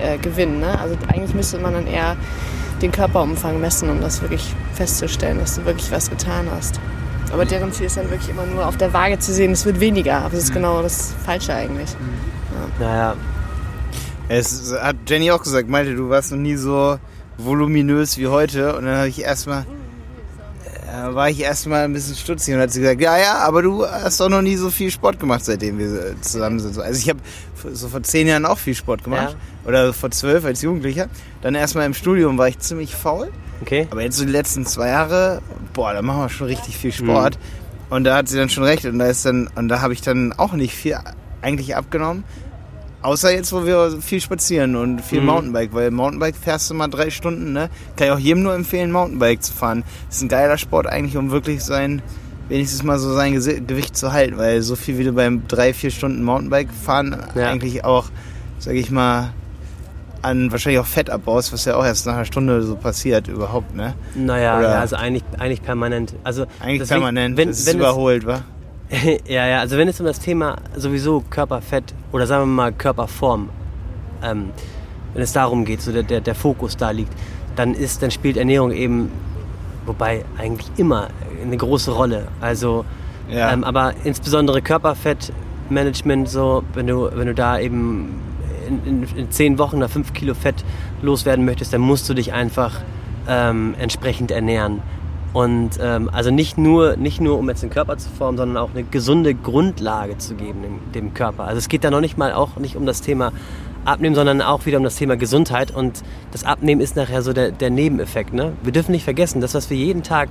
[0.00, 0.60] äh, gewinnen.
[0.60, 0.78] Ne?
[0.78, 2.16] Also eigentlich müsste man dann eher
[2.80, 6.78] den Körperumfang messen, um das wirklich festzustellen, dass du wirklich was getan hast.
[7.32, 9.80] Aber deren Ziel ist dann wirklich immer nur auf der Waage zu sehen, es wird
[9.80, 10.18] weniger.
[10.18, 11.90] Aber das ist genau das Falsche eigentlich.
[12.78, 13.14] Naja,
[14.28, 16.98] Es hat Jenny auch gesagt, meinte, du warst noch nie so
[17.36, 18.76] voluminös wie heute.
[18.76, 19.64] Und dann habe ich erstmal,
[20.90, 23.86] äh, war ich erstmal ein bisschen stutzig und hat sie gesagt, ja, ja, aber du
[23.86, 26.78] hast doch noch nie so viel Sport gemacht, seitdem wir zusammen sind.
[26.78, 27.20] Also ich habe
[27.72, 29.36] so vor zehn Jahren auch viel Sport gemacht.
[29.66, 31.08] Oder vor zwölf als Jugendlicher.
[31.42, 33.30] Dann erstmal im Studium war ich ziemlich faul.
[33.60, 33.86] okay.
[33.90, 35.42] Aber jetzt so die letzten zwei Jahre,
[35.74, 37.38] boah, da machen wir schon richtig viel Sport.
[37.90, 38.84] Und da hat sie dann schon recht.
[38.84, 40.96] Und da ist dann, und da habe ich dann auch nicht viel
[41.42, 42.24] eigentlich abgenommen.
[43.02, 47.08] Außer jetzt, wo wir viel spazieren und viel Mountainbike, weil Mountainbike fährst du mal drei
[47.10, 47.70] Stunden, ne?
[47.96, 49.84] Kann ich auch jedem nur empfehlen, Mountainbike zu fahren.
[50.08, 52.02] Das ist ein geiler Sport eigentlich, um wirklich sein,
[52.50, 55.90] wenigstens mal so sein Gewicht zu halten, weil so viel wie du beim drei, vier
[55.90, 57.48] Stunden Mountainbike fahren Ja.
[57.48, 58.10] eigentlich auch,
[58.58, 59.32] sag ich mal,
[60.20, 63.74] an wahrscheinlich auch Fett abbaust, was ja auch erst nach einer Stunde so passiert überhaupt,
[63.74, 63.94] ne?
[64.14, 66.12] Naja, Oder- ja, also eigentlich, eigentlich permanent.
[66.22, 68.42] Also Eigentlich deswegen, permanent, Wenn, das ist wenn überholt, wa?
[69.28, 73.48] Ja, ja, also wenn es um das Thema sowieso Körperfett oder sagen wir mal Körperform,
[74.22, 74.50] ähm,
[75.14, 77.12] wenn es darum geht, so der, der, der Fokus da liegt,
[77.56, 79.10] dann ist, dann spielt Ernährung eben,
[79.86, 81.08] wobei eigentlich immer
[81.42, 82.28] eine große Rolle.
[82.40, 82.84] Also,
[83.28, 83.52] Ja.
[83.52, 88.20] ähm, aber insbesondere Körperfettmanagement, so wenn du, wenn du da eben
[88.68, 90.64] in, in, in zehn Wochen oder fünf Kilo Fett
[91.02, 92.80] loswerden möchtest, dann musst du dich einfach
[93.28, 94.80] ähm, entsprechend ernähren.
[95.32, 98.70] Und ähm, also nicht nur, nicht nur, um jetzt den Körper zu formen, sondern auch
[98.70, 101.44] eine gesunde Grundlage zu geben dem, dem Körper.
[101.44, 103.32] Also es geht da noch nicht mal auch nicht um das Thema
[103.84, 105.70] Abnehmen, sondern auch wieder um das Thema Gesundheit.
[105.70, 106.02] Und
[106.32, 108.32] das Abnehmen ist nachher so der, der Nebeneffekt.
[108.32, 108.52] Ne?
[108.62, 110.30] Wir dürfen nicht vergessen, das, was wir jeden Tag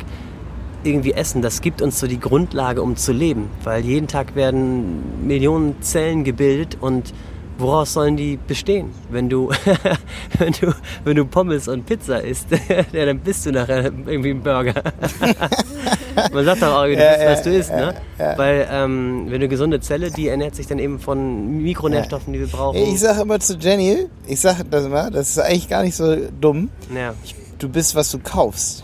[0.84, 3.50] irgendwie essen, das gibt uns so die Grundlage, um zu leben.
[3.64, 7.14] Weil jeden Tag werden Millionen Zellen gebildet und
[7.60, 8.90] woraus sollen die bestehen?
[9.12, 9.52] Wenn du,
[10.40, 12.48] wenn du, wenn du Pommes und Pizza isst,
[12.94, 14.74] ja, dann bist du nachher irgendwie ein Burger.
[16.34, 17.94] Man sagt doch auch, du Ja, bist, was du isst, ne?
[18.18, 22.48] Weil ähm, wenn du gesunde Zelle, die ernährt sich dann eben von Mikronährstoffen, die wir
[22.48, 22.78] brauchen.
[22.78, 26.16] Ich sag immer zu Jenny, ich sag das immer, das ist eigentlich gar nicht so
[26.42, 26.70] dumm.
[27.60, 28.84] Du bist, was du kaufst.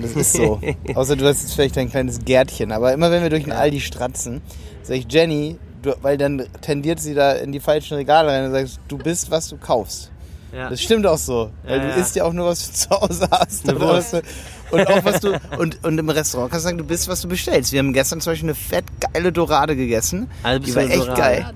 [0.00, 0.60] Das ist so.
[0.94, 2.72] Außer du hast jetzt vielleicht ein kleines Gärtchen.
[2.72, 4.40] Aber immer wenn wir durch den Aldi stratzen,
[4.82, 8.52] sag ich Jenny, du, weil dann tendiert sie da in die falschen Regale rein und
[8.52, 10.10] sagst, du bist, was du kaufst.
[10.52, 10.70] Ja.
[10.70, 11.50] Das stimmt auch so.
[11.64, 13.68] Weil Ja, du isst ja auch nur, was du zu Hause hast.
[13.68, 14.12] Eine Wurst.
[14.12, 14.22] du,
[14.70, 15.32] und auch was du.
[15.58, 17.72] Und, und im Restaurant kannst du sagen, du bist, was du bestellst.
[17.72, 20.28] Wir haben gestern zum Beispiel eine fett geile Dorade gegessen.
[20.44, 21.20] Also die war echt Dorade.
[21.20, 21.52] geil.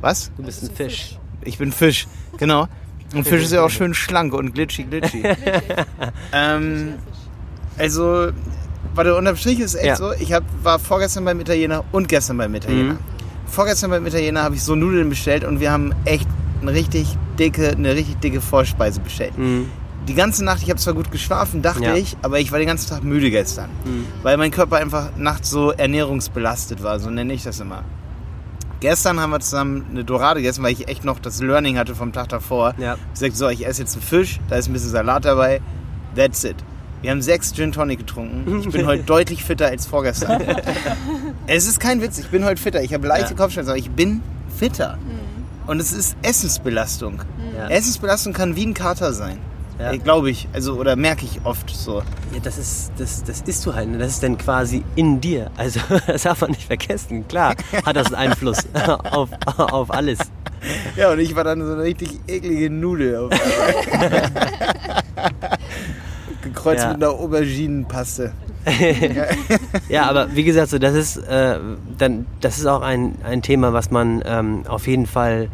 [0.00, 0.30] Was?
[0.36, 1.16] Du bist ein Fisch.
[1.44, 2.06] Ich bin Fisch,
[2.38, 2.66] genau.
[3.14, 5.24] Und Fisch ist ja auch schön schlank und glitschig, glitschig.
[6.32, 6.94] ähm,
[7.78, 8.28] also,
[8.94, 9.96] warte, unterm Strich ist echt Ja.
[9.96, 12.94] so, ich hab, war vorgestern beim Italiener und gestern beim Italiener.
[12.94, 12.98] Mhm.
[13.50, 16.26] Vorgestern beim Italiener habe ich so Nudeln bestellt und wir haben echt
[16.62, 19.36] eine richtig dicke, eine richtig dicke Vorspeise bestellt.
[19.36, 19.66] Mhm.
[20.08, 21.94] Die ganze Nacht, ich habe zwar gut geschlafen, dachte Ja.
[21.94, 23.68] ich, aber ich war den ganzen Tag müde gestern.
[23.84, 24.06] Mhm.
[24.22, 27.82] Weil mein Körper einfach nachts so ernährungsbelastet war, so nenne ich das immer.
[28.80, 32.12] Gestern haben wir zusammen eine Dorade gegessen, weil ich echt noch das Learning hatte vom
[32.12, 32.74] Tag davor.
[32.78, 32.96] Ja.
[33.12, 35.60] Ich sagte so, ich esse jetzt einen Fisch, da ist ein bisschen Salat dabei,
[36.16, 36.56] that's it.
[37.02, 38.60] Wir haben sechs Gin Tonic getrunken.
[38.60, 40.40] Ich bin heute deutlich fitter als vorgestern.
[41.56, 42.80] es ist kein Witz, ich bin heute fitter.
[42.82, 43.36] Ich habe leichte Ja.
[43.36, 44.22] Kopfschmerzen, aber ich bin
[44.56, 44.98] fitter.
[45.66, 47.22] Und es ist Essensbelastung.
[47.56, 47.68] Ja.
[47.68, 49.38] Essensbelastung kann wie ein Kater sein.
[49.78, 49.92] Ja.
[49.92, 50.48] Äh, Glaube ich.
[50.52, 51.98] Also, oder merke ich oft so.
[52.32, 53.88] Ja, das ist, das, das isst du halt.
[53.88, 53.98] ne?
[53.98, 55.50] Das ist dann quasi in dir.
[55.56, 57.26] Also, das darf man nicht vergessen.
[57.28, 58.58] Klar hat das einen Einfluss
[59.10, 60.18] auf, auf alles.
[60.96, 63.16] Ja, und ich war dann so eine richtig eklige Nudel.
[63.16, 63.30] Auf.
[66.42, 66.92] Gekreuzt Ja.
[66.92, 68.32] mit einer Auberginenpaste.
[69.88, 71.58] Ja, aber wie gesagt, so, das, ist, äh,
[71.98, 75.48] dann, das ist auch ein, ein Thema, was man ähm, auf jeden Fall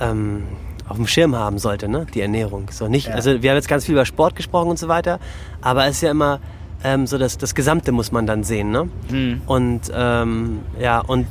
[0.00, 0.44] ähm,
[0.88, 2.06] auf dem Schirm haben sollte, ne?
[2.14, 2.68] die Ernährung.
[2.70, 3.14] So nicht, Ja.
[3.14, 5.20] Also wir haben jetzt ganz viel über Sport gesprochen und so weiter,
[5.60, 6.40] aber es ist ja immer
[6.84, 8.70] ähm, so, dass das Gesamte muss man dann sehen.
[8.70, 8.88] Ne?
[9.08, 9.42] Hm.
[9.46, 11.26] Und ähm, ja, und,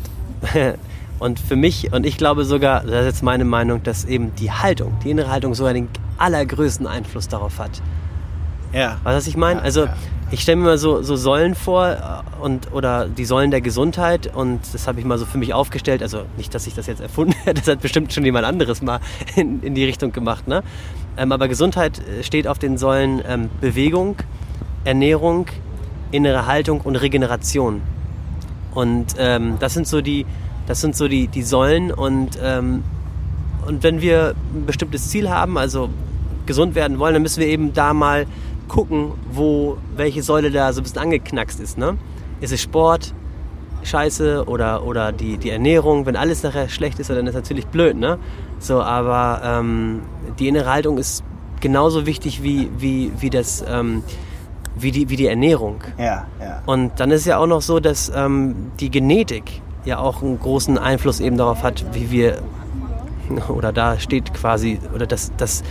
[1.20, 4.52] und für mich, und ich glaube sogar, das ist jetzt meine Meinung, dass eben die
[4.52, 7.82] Haltung, die innere Haltung sogar den allergrößten Einfluss darauf hat.
[8.74, 8.98] Ja.
[9.04, 9.60] Weißt du, was ich meine?
[9.60, 9.94] Ja, also ja.
[10.30, 14.34] Ich stelle mir mal so, so Säulen vor äh, und, oder die Säulen der Gesundheit
[14.36, 16.02] und das habe ich mal so für mich aufgestellt.
[16.02, 19.00] Also nicht, dass ich das jetzt erfunden hätte, das hat bestimmt schon jemand anderes mal
[19.36, 20.48] in, in die Richtung gemacht.
[20.48, 20.64] Ne?
[21.18, 24.18] Ähm, aber Gesundheit äh, steht auf den Säulen ähm, Bewegung,
[24.84, 25.48] Ernährung,
[26.12, 27.82] innere Haltung und Regeneration.
[28.74, 30.26] Und ähm, das sind so die,
[30.68, 32.84] das sind so die, die Säulen und, ähm,
[33.66, 35.90] und wenn wir ein bestimmtes Ziel haben, also
[36.46, 38.26] gesund werden wollen, dann müssen wir eben da mal
[38.68, 41.78] gucken, wo welche Säule da so ein bisschen angeknackst ist.
[41.78, 41.98] Ne?
[42.42, 43.14] Ist es Sport,
[43.84, 46.06] Scheiße oder, oder die, die Ernährung?
[46.06, 47.96] Wenn alles nachher schlecht ist, dann ist es natürlich blöd.
[47.96, 48.18] Ne?
[48.60, 50.02] So, aber ähm,
[50.40, 51.24] die innere Haltung ist
[51.60, 54.04] genauso wichtig wie, wie, wie, das, ähm,
[54.76, 55.82] wie, die, wie die Ernährung.
[55.98, 56.62] Ja, ja.
[56.66, 60.78] Und dann ist ja auch noch so, dass ähm, die Genetik ja auch einen großen
[60.78, 62.42] Einfluss eben darauf hat, wie wir,
[63.50, 65.64] oder da steht quasi, oder das, das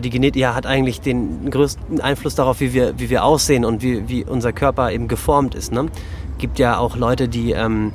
[0.00, 3.82] die Genetik ja, hat eigentlich den größten Einfluss darauf, wie wir, wie wir aussehen und
[3.82, 5.72] wie, wie unser Körper eben geformt ist.
[5.72, 5.86] Ne?
[6.38, 7.92] Gibt ja auch Leute, die, ähm,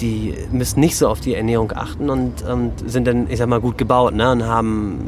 [0.00, 3.60] die müssen nicht so auf die Ernährung achten und, und sind dann, ich sag mal,
[3.60, 4.30] gut gebaut ne?
[4.32, 4.98] und haben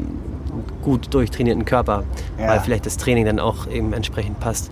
[0.51, 2.03] einen gut durchtrainierten Körper,
[2.39, 2.47] Ja.
[2.47, 4.71] weil vielleicht das Training dann auch eben entsprechend passt.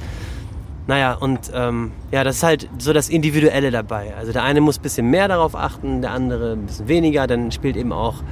[0.88, 4.14] Naja, und ähm, ja, das ist halt so das Individuelle dabei.
[4.18, 7.28] Also der eine muss ein bisschen mehr darauf achten, der andere ein bisschen weniger.
[7.28, 8.24] Dann spielt eben auch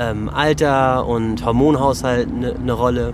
[0.00, 3.12] ähm, Alter und Hormonhaushalt eine ne Rolle.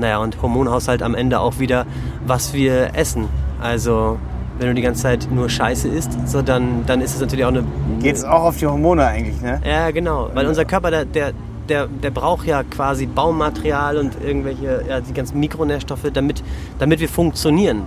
[0.00, 1.86] Naja, und Hormonhaushalt am Ende auch wieder,
[2.26, 3.28] was wir essen.
[3.60, 4.18] Also
[4.58, 7.50] wenn du die ganze Zeit nur Scheiße isst, so dann, dann ist es natürlich auch
[7.50, 7.64] eine...
[8.00, 9.60] Geht es auch auf die Hormone eigentlich, ne?
[9.64, 10.30] Ja, genau.
[10.34, 11.32] Weil unser Körper, der, der,
[11.68, 16.42] der, der braucht ja quasi Baumaterial und irgendwelche, ja, die ganzen Mikronährstoffe, damit,
[16.78, 17.82] damit wir funktionieren.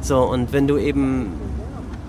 [0.00, 1.32] So, und wenn du eben.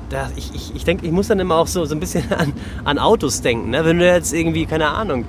[0.10, 2.53] Da, ich, ich, ich denke, ich muss dann immer auch so, so ein bisschen an,
[2.84, 3.72] an Autos denken.
[3.72, 3.84] Ne?
[3.86, 5.22] Wenn du jetzt irgendwie, keine Ahnung,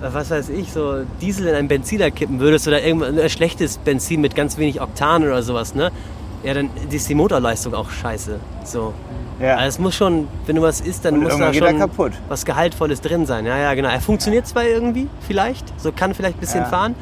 [0.00, 3.76] äh, was weiß ich, so Diesel in einen Benziner kippen würdest oder irgendein ein schlechtes
[3.78, 5.90] Benzin mit ganz wenig Oktan oder sowas, ne?
[6.42, 8.40] Ja, dann ist die Motorleistung auch scheiße.
[8.64, 8.94] So.
[9.38, 9.56] Ja.
[9.56, 12.12] Also es muss schon, wenn du was isst, dann Und muss da schon kaputt.
[12.28, 13.44] was Gehaltvolles drin sein.
[13.44, 13.90] Ja, ja, genau.
[13.90, 16.66] Er funktioniert zwar irgendwie, vielleicht, so kann vielleicht ein bisschen Ja.
[16.68, 16.94] fahren,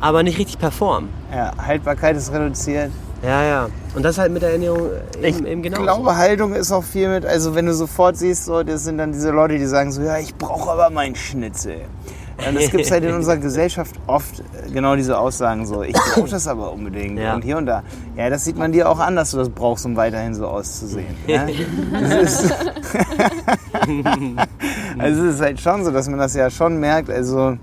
[0.00, 1.08] aber nicht richtig performen.
[1.34, 1.52] ja.
[1.58, 2.90] Haltbarkeit ist reduziert.
[3.22, 3.68] Ja, ja.
[3.94, 5.82] Und das halt mit der Ernährung Ich eben, eben genau.
[5.82, 9.12] glaube, Haltung ist auch viel mit, also wenn du sofort siehst, so, das sind dann
[9.12, 11.82] diese Leute, die sagen so, ja, ich brauche aber meinen Schnitzel.
[12.48, 16.30] Und es gibt halt in unserer Gesellschaft oft äh, genau diese Aussagen so, ich brauche
[16.30, 17.34] das aber unbedingt Ja.
[17.34, 17.82] und hier und da.
[18.16, 21.14] Ja, das sieht man dir auch an, dass du das brauchst, um weiterhin so auszusehen.
[21.28, 21.46] Ne?
[21.92, 22.52] Das ist
[24.98, 27.56] also es ist halt schon so, dass man das ja schon merkt, also...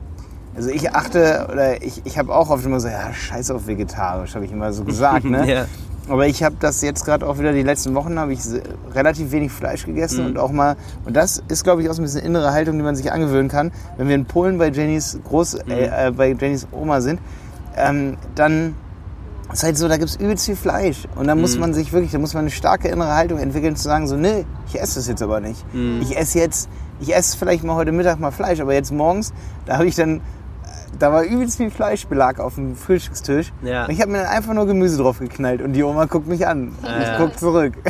[0.60, 4.36] Also ich achte, oder ich, ich habe auch oft immer so, ja, scheiß auf vegetarisch,
[4.36, 5.50] habe ich immer so gesagt, ne?
[5.50, 5.66] Ja.
[6.10, 8.42] Aber ich habe das jetzt gerade auch wieder die letzten Wochen habe ich
[8.94, 12.06] relativ wenig Fleisch gegessen und auch mal und das ist glaube ich auch so ein
[12.06, 13.72] bisschen innere Haltung, die man sich angewöhnen kann.
[13.96, 17.22] Wenn wir in Polen bei Jennys Groß äh, äh, bei Jennys Oma sind,
[17.78, 18.76] ähm, dann
[19.54, 22.20] ist halt so, da gibt's übelst viel Fleisch und da muss man sich wirklich, da
[22.20, 25.22] muss man eine starke innere Haltung entwickeln zu sagen so, nee, ich esse das jetzt
[25.22, 25.64] aber nicht.
[26.02, 26.68] Ich esse jetzt,
[27.00, 29.32] ich esse vielleicht mal heute Mittag mal Fleisch, aber jetzt morgens,
[29.66, 30.22] da habe ich dann
[30.98, 33.52] da war übelst viel Fleischbelag auf dem Frühstückstisch.
[33.62, 33.86] Ja.
[33.86, 36.48] Und ich habe mir dann einfach nur Gemüse drauf geknallt und die Oma guckt mich
[36.48, 36.74] an.
[36.82, 37.18] Ich ja.
[37.18, 37.74] guck zurück.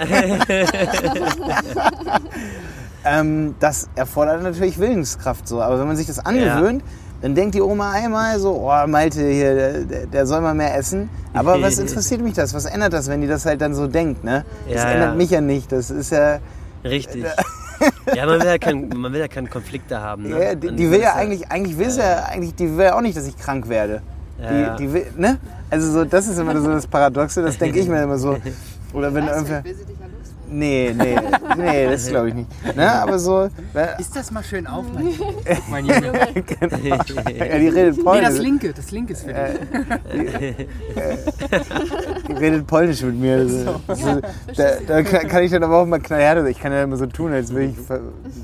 [3.05, 5.61] ähm, das erfordert natürlich Willenskraft so.
[5.61, 6.83] Aber wenn man sich das angewöhnt,
[7.21, 11.09] dann denkt die Oma einmal so, oh Malte hier, der- der, soll mal mehr essen.
[11.33, 12.53] Aber was interessiert mich das?
[12.53, 14.23] Was ändert das, wenn die das halt dann so denkt?
[14.23, 14.45] Ne?
[14.67, 15.15] Das Ja, ändert ja.
[15.15, 15.71] mich ja nicht.
[15.71, 16.39] Das ist ja,
[16.83, 17.25] Richtig.
[18.15, 20.23] ja, man will ja, kein, man will ja keine Konflikte haben.
[20.23, 20.43] Ne?
[20.43, 23.01] ja die, die will ja eigentlich, eigentlich will sie ja, eigentlich, die will ja auch
[23.01, 24.01] nicht, dass ich krank werde.
[24.41, 24.75] Ja, die, ja.
[24.75, 25.37] die will, ne?
[25.69, 28.37] Also so, das ist immer so das Paradoxe, das denke ich mir immer so.
[28.93, 30.18] Oder wenn Weißt du, irgendwer, will sie dich ja loswerden?
[30.49, 31.15] Nee, nee,
[31.57, 32.75] nee, das glaube ich nicht.
[32.75, 32.91] Ne?
[32.91, 33.49] Aber so,
[33.99, 35.07] Ist das mal schön auf, mein,
[35.69, 36.11] mein Junge.
[36.83, 38.27] ja, die redet Nee, Polnisch.
[38.29, 40.67] das linke, das linke ist für dich.
[42.27, 43.45] Die redet Polnisch mit mir.
[43.45, 43.97] Das,
[44.55, 46.47] das, da, da kann ich dann aber auch mal knallhart.
[46.49, 47.75] Ich kann ja immer so tun, als würde ich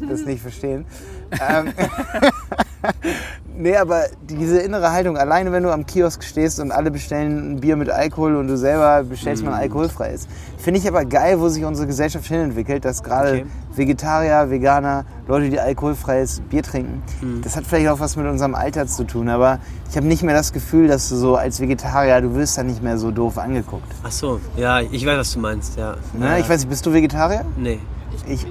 [0.10, 0.86] das nicht verstehen.
[1.32, 1.74] Ähm,
[3.57, 7.59] nee, aber diese innere Haltung, alleine wenn du am Kiosk stehst und alle bestellen ein
[7.59, 10.27] Bier mit Alkohol und du selber bestellst mal ein alkoholfreies,
[10.57, 13.45] finde ich aber geil, wo sich unsere Gesellschaft hinentwickelt, dass gerade Okay.
[13.75, 17.03] Vegetarier, Veganer, Leute, die alkoholfreies Bier trinken,
[17.43, 19.59] das hat vielleicht auch was mit unserem Alter zu tun, aber
[19.89, 22.81] ich habe nicht mehr das Gefühl, dass du so als Vegetarier, du wirst da nicht
[22.81, 23.88] mehr so doof angeguckt.
[24.03, 25.95] Ach so, ja, ich weiß, was du meinst, ja.
[26.13, 26.25] Ne?
[26.25, 26.38] ja.
[26.38, 27.43] Ich weiß nicht, bist du Vegetarier?
[27.57, 27.79] Nee.
[28.27, 28.45] Ich,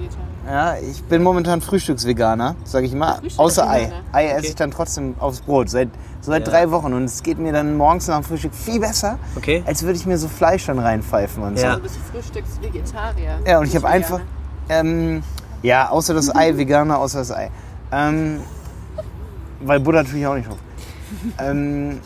[0.47, 3.91] ja, ich bin momentan Frühstücksveganer, sage ich mal, außer Ei.
[4.11, 4.47] Ei esse Okay.
[4.49, 5.89] ich dann trotzdem aufs Brot, seit,
[6.21, 6.51] so seit Ja.
[6.53, 9.63] drei Wochen und es geht mir dann morgens nach dem Frühstück viel besser, Okay.
[9.65, 11.71] als würde ich mir so Fleisch dann reinpfeifen und Ja.
[11.71, 11.75] so.
[11.77, 13.39] Du bist Frühstücksvegetarier.
[13.45, 14.21] Ja, und ich habe einfach,
[14.69, 15.23] ähm,
[15.63, 17.49] ja, außer das Ei, Veganer, außer das Ei.
[17.91, 18.39] Ähm,
[19.61, 20.57] weil Butter tue ich auch nicht drauf.
[21.39, 21.99] ähm,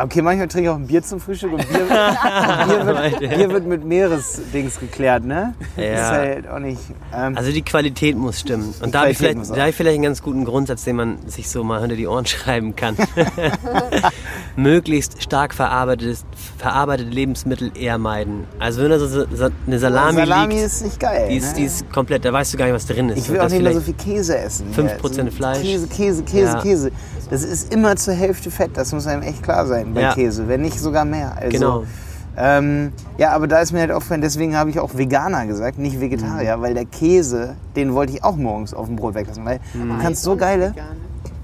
[0.00, 1.80] Okay, manchmal trinke ich auch ein Bier zum Frühstück und Bier,
[2.66, 5.54] Bier, wird, Bier wird mit Meeresdings geklärt, ne?
[5.76, 5.82] Ja.
[5.84, 6.80] Ist halt auch nicht.
[7.14, 8.72] Ähm, Also die Qualität muss stimmen.
[8.80, 11.18] Und da habe ich, vielleicht- da hab ich vielleicht einen ganz guten Grundsatz, den man
[11.28, 12.96] sich so mal hinter die Ohren schreiben kann.
[14.56, 16.24] Möglichst stark verarbeitetes,
[16.58, 18.44] verarbeitete Lebensmittel eher meiden.
[18.58, 21.28] Also wenn da so, so eine Salami, Salami liegt, ist nicht geil.
[21.30, 21.54] die ist, ne?
[21.58, 23.18] die ist komplett, da weißt du gar nicht, was drin ist.
[23.18, 24.66] Ich will auch das nicht mehr so viel Käse essen.
[24.74, 25.60] 5% Ja, Fleisch.
[25.62, 26.60] Käse, Käse, Käse, Ja.
[26.62, 26.90] Käse.
[27.32, 30.14] Das ist immer zur Hälfte Fett, das muss einem echt klar sein bei Ja.
[30.14, 31.32] Käse, wenn nicht sogar mehr.
[31.36, 31.84] Also, Genau.
[32.36, 35.98] Ähm, ja, aber da ist mir halt aufgefallen, deswegen habe ich auch Veganer gesagt, nicht
[36.00, 36.62] Vegetarier, Mhm.
[36.62, 39.88] weil der Käse, den wollte ich auch morgens auf dem Brot weglassen, weil Mhm.
[39.88, 40.74] du kannst so geile...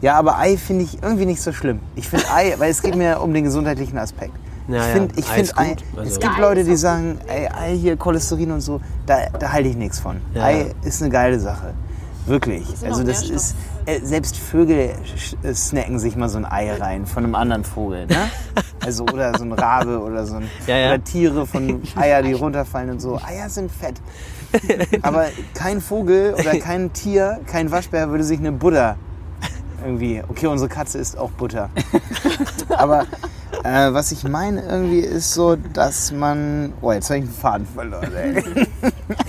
[0.01, 1.81] Ja, aber Ei finde ich irgendwie nicht so schlimm.
[1.97, 4.33] Ich finde Ei, weil es geht mir um den gesundheitlichen Aspekt.
[4.69, 5.77] Ja, ich finde ich Ei find ist Ei.
[5.97, 9.17] Also- es gibt Ja, Ei Leute, die sagen, ey, Ei hier, Cholesterin und so, da,
[9.39, 10.17] da halte ich nichts von.
[10.35, 10.45] Ja.
[10.45, 11.73] Ei ist eine geile Sache.
[12.29, 12.67] Wirklich.
[12.67, 13.57] sind Also das ist,
[13.87, 14.93] äh, selbst Vögel
[15.43, 18.31] äh, snacken sich mal so ein Ei rein von einem anderen Vogel, ne?
[18.85, 20.89] Also oder so ein Rabe oder so ein, Ja, ja.
[20.89, 23.17] oder Tiere von Eier, die runterfallen und so.
[23.17, 24.01] Eier sind fett.
[25.03, 28.97] Aber kein Vogel oder kein Tier, kein Waschbär würde sich eine Butter
[29.85, 30.23] irgendwie.
[30.29, 31.71] Okay, unsere Katze isst auch Butter.
[32.69, 33.07] Aber
[33.65, 36.73] äh, was ich meine irgendwie ist so, dass man.
[36.81, 38.13] Oh, jetzt habe ich einen Faden verloren.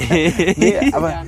[0.09, 0.55] Ey.
[0.57, 1.23] nee, aber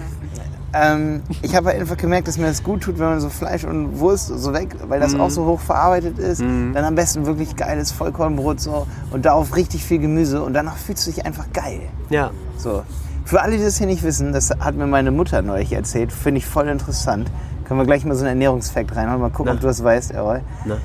[0.74, 3.64] ähm, ich habe halt einfach gemerkt, dass mir das gut tut, wenn man so Fleisch
[3.64, 6.42] und Wurst so weg, weil das auch so hoch verarbeitet ist.
[6.42, 11.06] Dann am besten wirklich geiles Vollkornbrot so und darauf richtig viel Gemüse und danach fühlst
[11.08, 11.82] du dich einfach geil.
[12.10, 12.84] Ja, So.
[13.24, 16.40] Für alle, die das hier nicht wissen, das hat mir meine Mutter neulich erzählt, finde
[16.40, 17.30] ich voll interessant.
[17.66, 19.54] Können wir gleich mal so einen Ernährungsfakt reinhauen, mal gucken, Na.
[19.54, 20.42] ob du das weißt, Errol.
[20.66, 20.78] na,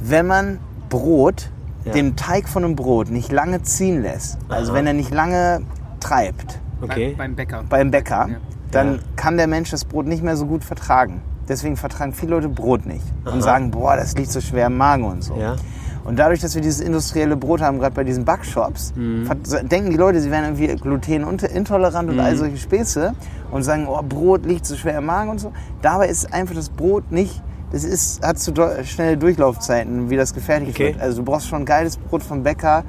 [0.00, 1.50] Wenn man Brot,
[1.84, 1.92] Ja.
[1.92, 4.78] den Teig von einem Brot nicht lange ziehen lässt, also Aha.
[4.78, 5.62] wenn er nicht lange
[6.00, 7.08] treibt okay.
[7.08, 7.64] Beim, beim Bäcker.
[7.68, 8.36] beim Bäcker, Ja.
[8.72, 8.98] Dann Ja.
[9.16, 11.20] kann der Mensch das Brot nicht mehr so gut vertragen.
[11.48, 13.40] Deswegen vertragen viele Leute Brot nicht und Aha.
[13.40, 15.36] sagen, boah, das liegt so schwer im Magen und so.
[15.36, 15.56] Ja.
[16.04, 19.28] Und dadurch, dass wir dieses industrielle Brot haben, gerade bei diesen Backshops, Mhm.
[19.68, 22.20] denken die Leute, sie wären irgendwie glutenintolerant und Mhm.
[22.20, 23.14] all solche Späße
[23.50, 25.52] und sagen, oh, Brot liegt so schwer im Magen und so.
[25.80, 28.52] Dabei ist einfach das Brot nicht, das ist, hat zu
[28.84, 30.88] schnelle Durchlaufzeiten, wie das gefertigt Okay.
[30.94, 31.00] wird.
[31.00, 32.84] Also du brauchst schon geiles Brot vom Bäcker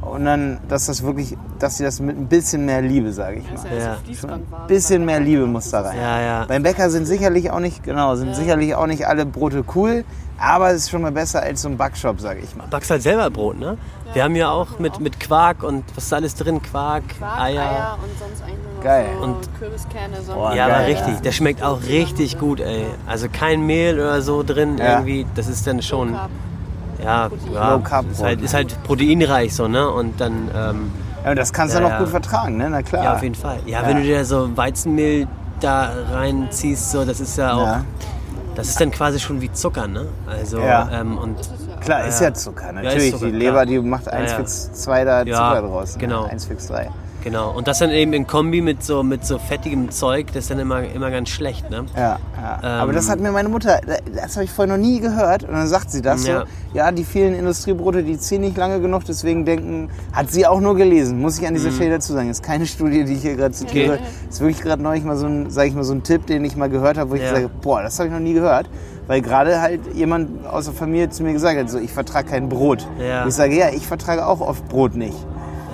[0.00, 3.44] und dann, dass das wirklich, dass sie das mit ein bisschen mehr Liebe, sage ich
[3.52, 3.76] mal.
[3.76, 3.96] ja, Ja.
[4.04, 4.62] Fließbandware.
[4.62, 5.96] Ein bisschen mehr Liebe muss da rein.
[5.96, 6.44] Ja, ja.
[6.46, 10.04] Beim Bäcker sind sicherlich auch nicht, genau, sind sicherlich auch nicht alle Brote cool,
[10.40, 12.66] aber es ist schon mal besser als so ein Backshop, sage ich mal.
[12.68, 13.76] Backst halt selber Brot, ne?
[14.14, 16.62] Wir haben ja auch mit, mit Quark und was ist da alles drin?
[16.62, 17.60] Quark, Quark, Eier.
[17.62, 19.06] Eier und sonst eigentlich nur Geil.
[19.18, 20.22] so Und- Kürbiskerne.
[20.26, 20.96] So Boah, Ja, geil, aber ja.
[21.04, 21.20] richtig.
[21.22, 22.86] Der schmeckt auch richtig gut, ey.
[23.06, 24.94] Also kein Mehl oder so drin Ja.
[25.00, 25.26] irgendwie.
[25.34, 26.30] Das ist dann schon, Carb.
[27.02, 29.88] Ja, ja Low Carb ist, halt, ist halt proteinreich so, ne?
[29.90, 30.90] Und dann, ähm,
[31.24, 32.68] Ja, und das kannst du Ja, noch gut vertragen, ne?
[32.70, 33.04] Na klar.
[33.04, 33.58] ja, auf jeden Fall.
[33.66, 33.88] Ja, Ja.
[33.88, 35.26] wenn du dir so Weizenmehl
[35.60, 37.84] da reinziehst, so, das ist ja auch, Ja.
[38.54, 40.06] das ist dann quasi schon wie Zucker, ne?
[40.26, 40.88] Also, Ja.
[40.92, 41.36] ähm, und
[41.80, 42.34] Klar, ist Ja.
[42.34, 43.12] Zucker, natürlich.
[43.12, 43.66] Zucker, die Leber, klar.
[43.66, 44.44] die macht 1 Ja, ja.
[44.44, 45.94] fix 2 da Zucker draus.
[45.94, 46.00] ne?
[46.00, 46.24] genau.
[46.24, 46.90] 1 fix 3.
[47.24, 47.50] genau.
[47.52, 50.58] Und das dann eben in Kombi mit so, mit so fettigem Zeug, das ist dann
[50.58, 51.84] immer, immer ganz schlecht, ne?
[51.96, 52.58] Ja, ja.
[52.62, 52.82] Ähm.
[52.82, 53.80] aber das hat mir meine Mutter,
[54.14, 55.44] das habe ich vorher noch nie gehört.
[55.44, 56.40] Und dann sagt sie das Ja.
[56.40, 56.46] so,
[56.76, 60.76] ja, die vielen Industriebrote, die ziehen nicht lange genug, deswegen denken, hat sie auch nur
[60.76, 61.58] gelesen, muss ich an Mhm.
[61.58, 62.30] dieser Stelle dazu sagen.
[62.30, 63.94] Ist keine Studie, die ich hier gerade zitiere.
[63.94, 64.02] Okay.
[64.28, 66.56] Ist wirklich gerade neulich mal so ein, sag ich mal, so ein Tipp, den ich
[66.56, 67.30] mal gehört habe, wo ich Ja.
[67.34, 68.68] sage, boah, das habe ich noch nie gehört.
[69.06, 72.50] Weil gerade halt jemand aus der Familie zu mir gesagt hat, so, ich vertrage kein
[72.50, 72.86] Brot.
[73.00, 73.22] Ja.
[73.22, 75.16] Und ich sage, ja, ich vertrage auch oft Brot nicht.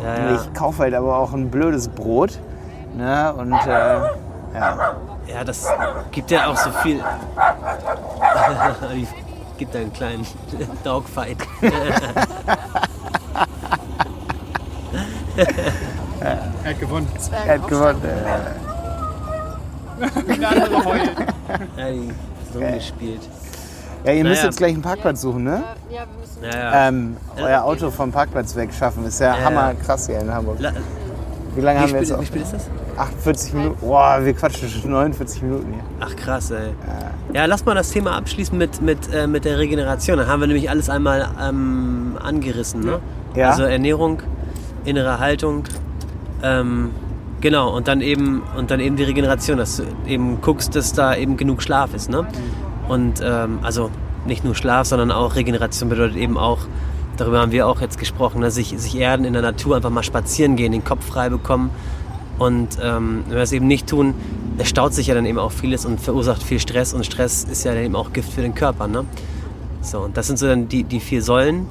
[0.05, 0.35] Ja, ja.
[0.35, 2.39] ich kaufe halt aber auch ein blödes Brot.
[2.97, 3.33] Ne?
[3.35, 3.69] Und äh,
[4.55, 4.95] ja.
[5.27, 5.67] Ja, das
[6.13, 7.03] gibt ja auch so viel.
[8.95, 9.09] Ich
[9.59, 10.27] gibt da einen kleinen
[10.85, 11.39] Dogfight.
[16.21, 17.09] Er hat gewonnen.
[17.47, 18.03] Er hat gewonnen.
[18.05, 18.09] äh.
[20.39, 21.11] Der andere heult.
[21.77, 22.11] Ja, die
[22.53, 23.21] so gespielt.
[24.05, 24.45] Ja, ihr müsst Naja.
[24.47, 25.63] jetzt gleich einen Parkplatz suchen, ne?
[25.91, 26.45] Ja, wir müssen.
[26.59, 26.89] Ja, ja.
[26.89, 29.05] Ähm, euer Auto vom Parkplatz wegschaffen.
[29.07, 29.45] Ist ja, Ja.
[29.45, 30.57] hammer krass hier in Hamburg.
[30.61, 30.73] La-
[31.55, 32.69] Wie lange Wie haben wir jetzt spät, wie spät ist das?
[32.99, 33.77] 48 Minuten.
[33.81, 35.83] Boah, wir quatschen schon 49 Minuten hier.
[36.01, 36.71] Ach krass, ey.
[37.33, 40.19] Ja, lass mal das Thema abschließen mit, mit, äh, mit der Regeneration.
[40.19, 42.81] Dann haben wir nämlich alles einmal ähm, angerissen.
[42.85, 42.99] Ne?
[43.35, 43.51] Ja.
[43.51, 44.19] Also Ernährung,
[44.85, 45.65] innere Haltung,
[46.43, 46.91] ähm,
[47.41, 51.15] genau, und dann eben und dann eben die Regeneration, dass du eben guckst, dass da
[51.17, 52.11] eben genug Schlaf ist.
[52.11, 52.27] Ne?
[52.89, 53.91] Und ähm, also
[54.27, 56.61] nicht nur Schlaf, sondern auch Regeneration bedeutet eben auch,
[57.17, 58.51] darüber haben wir auch jetzt gesprochen, ne?
[58.51, 61.71] sich, sich erden in der Natur, einfach mal spazieren gehen, den Kopf frei bekommen.
[62.39, 64.15] Und ähm, wenn wir das eben nicht tun,
[64.59, 67.65] es staut sich ja dann eben auch vieles und verursacht viel Stress und Stress ist
[67.65, 68.89] ja dann eben auch Gift für den Körper.
[68.89, 69.05] Ne?
[69.83, 71.69] So, und das sind so dann die, die vier Säulen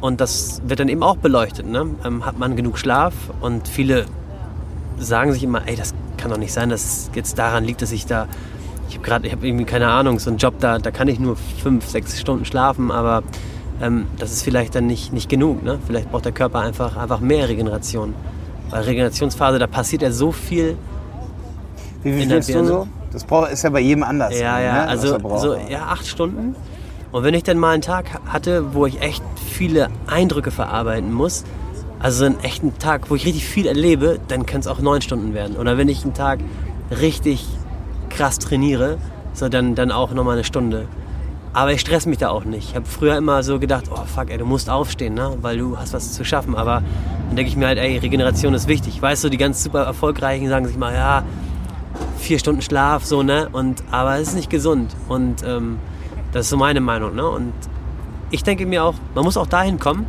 [0.00, 1.66] und das wird dann eben auch beleuchtet.
[1.66, 1.86] Ne?
[2.04, 4.04] Ähm, hat man genug Schlaf und viele
[4.98, 7.92] sagen sich immer, ey, das kann doch nicht sein, dass es jetzt daran liegt, dass
[7.92, 8.28] ich da,
[8.88, 11.18] ich habe gerade, ich habe irgendwie keine Ahnung, so einen Job, da, da kann ich
[11.18, 13.22] nur fünf, sechs Stunden schlafen, aber
[13.80, 15.62] ähm, das ist vielleicht dann nicht, nicht genug.
[15.62, 15.78] Ne?
[15.86, 18.14] Vielleicht braucht der Körper einfach, einfach mehr Regeneration.
[18.70, 20.76] Weil Regenerationsphase, da passiert ja so viel.
[22.02, 22.88] Wie viel schläfst du so?
[23.12, 24.38] Das ist ja bei jedem anders.
[24.38, 26.56] Ja, ne, ja, was also so, ja, acht Stunden.
[27.12, 31.44] Und wenn ich dann mal einen Tag hatte, wo ich echt viele Eindrücke verarbeiten muss,
[32.00, 35.00] also so einen echten Tag, wo ich richtig viel erlebe, dann kann es auch neun
[35.00, 35.56] Stunden werden.
[35.56, 36.40] Oder wenn ich einen Tag
[36.90, 37.46] richtig
[38.16, 38.98] krass trainiere,
[39.32, 40.86] so dann, dann auch nochmal eine Stunde.
[41.52, 42.70] Aber ich stress mich da auch nicht.
[42.70, 45.36] Ich habe früher immer so gedacht, oh fuck, ey, du musst aufstehen, ne?
[45.40, 46.56] weil du hast was zu schaffen.
[46.56, 46.82] Aber
[47.28, 49.00] dann denke ich mir halt, ey, Regeneration ist wichtig.
[49.00, 51.22] Weißt du, die ganz super erfolgreichen sagen sich mal, ja,
[52.18, 53.48] vier Stunden Schlaf, so, ne?
[53.52, 54.96] Und, aber es ist nicht gesund.
[55.08, 55.78] Und ähm,
[56.32, 57.28] das ist so meine Meinung, ne?
[57.28, 57.52] Und
[58.30, 60.06] ich denke mir auch, man muss auch dahin kommen.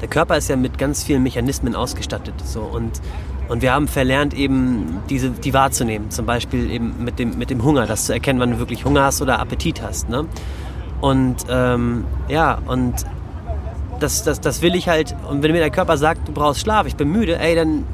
[0.00, 2.34] Der Körper ist ja mit ganz vielen Mechanismen ausgestattet.
[2.44, 3.00] So, und,
[3.48, 6.10] und wir haben verlernt, eben diese, die wahrzunehmen.
[6.10, 9.04] Zum Beispiel eben mit dem, mit dem Hunger, das zu erkennen, wann du wirklich Hunger
[9.04, 10.08] hast oder Appetit hast.
[10.08, 10.26] Ne?
[11.00, 12.94] Und ähm, ja, und
[14.00, 15.14] das, das, das will ich halt.
[15.28, 17.84] Und wenn mir der Körper sagt, du brauchst Schlaf, ich bin müde, ey, dann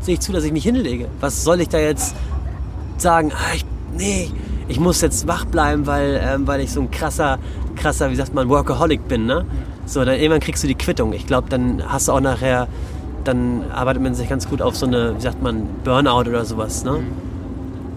[0.00, 1.08] sehe ich zu, dass ich mich hinlege.
[1.20, 2.14] Was soll ich da jetzt
[2.98, 3.32] sagen?
[3.34, 3.64] Ah, ich,
[3.96, 4.30] nee,
[4.68, 7.38] ich muss jetzt wach bleiben, weil, ähm, weil ich so ein krasser,
[7.76, 9.26] krasser, wie sagt man, Workaholic bin.
[9.26, 9.44] Ne?
[9.86, 11.12] So, dann irgendwann kriegst du die Quittung.
[11.12, 12.68] Ich glaube, dann hast du auch nachher,
[13.24, 16.84] dann arbeitet man sich ganz gut auf so eine, wie sagt man, Burnout oder sowas.
[16.84, 17.00] Ne?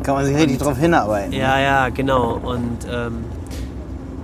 [0.03, 1.31] Kann man sich richtig drauf hinarbeiten.
[1.33, 2.39] Ja, ja, genau.
[2.43, 3.23] Und ähm,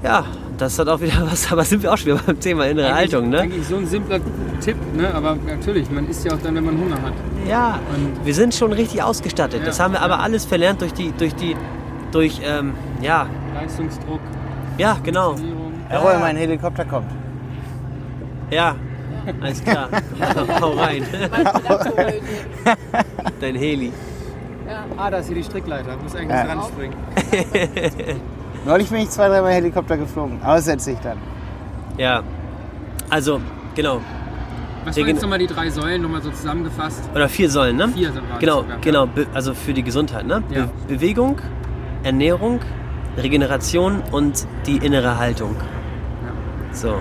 [0.04, 0.26] ja,
[0.58, 3.30] das hat auch wieder was, aber sind wir auch schon wieder beim Thema innere Haltung,
[3.30, 3.40] ne?
[3.42, 4.20] Eigentlich so ein simpler
[4.60, 5.14] Tipp, ne?
[5.14, 7.14] aber natürlich, man isst ja auch dann, wenn man Hunger hat.
[7.48, 9.62] Ja, Und- wir sind schon richtig ausgestattet.
[9.62, 10.20] Ja, Das haben wir aber ja.
[10.20, 11.56] alles verlernt durch die, durch die,
[12.12, 14.20] durch, ähm, ja, Leistungsdruck,
[14.78, 15.36] ja, genau.
[15.90, 17.08] Jawohl, mein Helikopter kommt.
[18.52, 18.76] Ja,
[19.42, 19.90] alles klar.
[20.62, 21.04] Hau rein.
[23.40, 23.92] Dein Heli.
[24.98, 25.96] Ah, da ist hier die Strickleiter.
[26.02, 26.44] Muss eigentlich Ja.
[26.46, 26.94] dran springen.
[28.66, 30.40] Neulich bin ich zwei, dreimal Helikopter geflogen.
[30.44, 31.18] Aber das erzähl ich dann.
[31.98, 32.22] Ja,
[33.10, 33.42] also,
[33.76, 34.02] genau.
[34.86, 37.02] Was waren jetzt nochmal die drei Säulen, nochmal so zusammengefasst?
[37.14, 37.90] Oder vier Säulen, ne?
[37.90, 38.82] Vier sind Genau, sogar, ja.
[38.82, 39.06] genau.
[39.08, 40.44] Be also für die Gesundheit, ne?
[40.50, 40.66] Ja.
[40.66, 41.38] Be Bewegung,
[42.04, 42.60] Ernährung,
[43.18, 45.56] Regeneration und die innere Haltung.
[46.72, 46.96] So,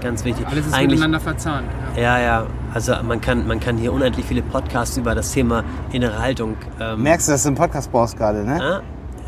[0.00, 0.46] ganz wichtig.
[0.46, 1.66] Alles ist Eigentlich, miteinander verzahnt.
[1.96, 2.02] Ja.
[2.02, 2.46] ja, ja.
[2.74, 6.56] Also man kann, man kann hier unendlich viele Podcasts über das Thema innere Haltung.
[6.80, 8.62] Ähm, Merkst du, dass du einen Podcast brauchst gerade, ne?
[8.62, 8.82] ah?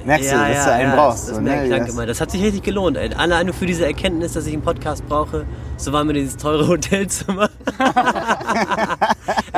[0.04, 1.22] Merkst du, dass du einen brauchst?
[1.22, 1.76] Das, das so, merke ich, ne?
[1.76, 2.06] danke mal.
[2.06, 2.96] Das hat sich richtig gelohnt.
[2.96, 3.12] Ey.
[3.14, 5.44] Alleine nur für diese Erkenntnis, dass ich einen Podcast brauche,
[5.76, 7.50] so war mir dieses teure Hotelzimmer.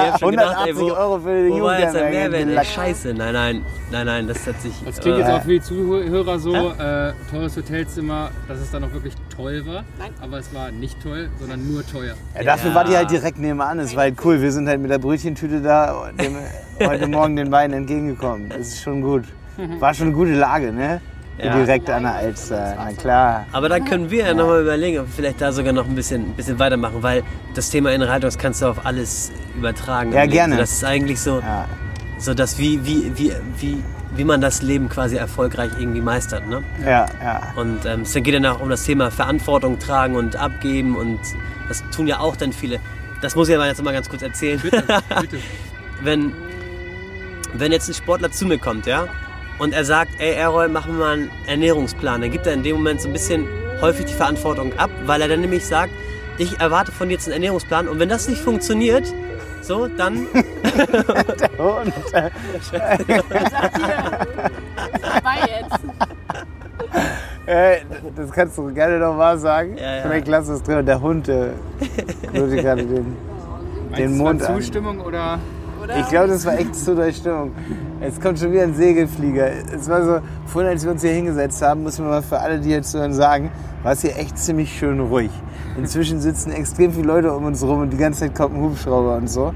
[0.06, 4.06] ich hab schon gedacht, 180 ey, wo, Euro für die Jugendherberge scheiße, nein, nein, nein,
[4.06, 4.72] nein, das hat sich...
[4.84, 8.84] Das klingt äh, jetzt auch für die Zuhörer so, äh, teures Hotelzimmer, dass es dann
[8.84, 9.84] auch wirklich toll war.
[10.20, 12.14] Aber es war nicht toll, sondern nur teuer.
[12.34, 12.76] Ja, dafür Ja.
[12.76, 13.78] war die halt direkt nebenan.
[13.78, 14.40] Es war halt cool.
[14.40, 16.36] Wir sind halt mit der Brötchentüte da und dem,
[16.86, 18.48] heute Morgen den beiden entgegengekommen.
[18.48, 19.24] Das ist schon gut.
[19.78, 21.00] War schon eine gute Lage, ne?
[21.42, 21.56] Ja.
[21.56, 22.74] Direkt an der Alster.
[22.76, 23.46] Na klar.
[23.52, 26.22] Aber dann können wir ja nochmal überlegen, ob wir vielleicht da sogar noch ein bisschen,
[26.22, 27.22] ein bisschen weitermachen, weil
[27.54, 30.12] das Thema innere Haltung, das kannst du auf alles übertragen.
[30.12, 30.32] Ja, Leben.
[30.32, 30.56] gerne.
[30.56, 31.66] Das ist eigentlich so, Ja.
[32.18, 33.82] so dass wie, wie, wie, wie,
[34.16, 36.46] wie man das Leben quasi erfolgreich irgendwie meistert.
[36.48, 36.62] Ne?
[36.84, 37.40] Ja, ja.
[37.56, 41.18] Und ähm, es geht dann auch um das Thema Verantwortung tragen und abgeben und
[41.68, 42.80] das tun ja auch dann viele.
[43.22, 44.58] Das muss ich aber jetzt mal ganz kurz erzählen.
[44.60, 44.82] Bitte,
[45.20, 45.38] bitte.
[46.02, 46.32] wenn,
[47.54, 49.06] wenn jetzt ein Sportler zu mir kommt, ja,
[49.60, 52.76] und er sagt, ey Errol, mach mir mal einen Ernährungsplan, dann gibt er in dem
[52.76, 53.46] Moment so ein bisschen
[53.80, 55.92] häufig die Verantwortung ab, weil er dann nämlich sagt,
[56.38, 59.04] ich erwarte von dir jetzt einen Ernährungsplan und wenn das nicht funktioniert,
[59.62, 60.26] so, dann,
[61.58, 62.30] Und, äh,
[65.02, 65.78] Vorbei jetzt.
[68.16, 69.76] das kannst du gerne nochmal sagen.
[69.76, 70.02] Ja, ja.
[70.02, 70.86] Vielleicht lass es drin.
[70.86, 71.50] Der Hund äh,
[72.32, 73.16] würde gerade den,
[73.96, 74.56] den Mund an.
[74.56, 75.00] Zustimmung
[75.90, 76.00] oder?
[76.00, 77.52] Ich glaube, das war echt zu der Stimmung.
[78.00, 79.50] Jetzt kommt schon wieder ein Segelflieger.
[79.74, 82.58] Es war so, vorhin, als wir uns hier hingesetzt haben, muss man mal für alle,
[82.60, 83.50] die jetzt hören, sagen,
[83.82, 85.30] war es hier echt ziemlich schön ruhig.
[85.76, 89.16] Inzwischen sitzen extrem viele Leute um uns rum und die ganze Zeit kommt ein Hubschrauber
[89.16, 89.52] und so.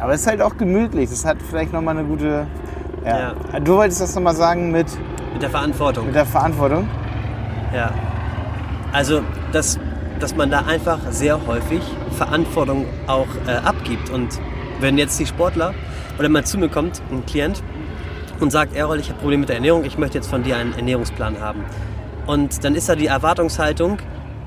[0.00, 1.10] Aber es ist halt auch gemütlich.
[1.10, 2.46] Das hat vielleicht nochmal eine gute.
[3.04, 3.34] Ja.
[3.60, 4.86] Du wolltest das nochmal sagen mit,
[5.32, 6.06] mit der Verantwortung.
[6.06, 6.88] mit der Verantwortung?
[7.74, 7.90] Ja.
[8.92, 9.22] Also,
[9.52, 9.78] dass,
[10.20, 11.82] dass man da einfach sehr häufig
[12.16, 14.10] Verantwortung auch äh, abgibt.
[14.10, 14.38] Und
[14.82, 15.74] wenn jetzt die Sportler
[16.18, 17.62] oder mal zu mir kommt, ein Klient,
[18.40, 20.74] und sagt, Errol, ich habe Probleme mit der Ernährung, ich möchte jetzt von dir einen
[20.74, 21.64] Ernährungsplan haben.
[22.26, 23.98] Und dann ist da die Erwartungshaltung,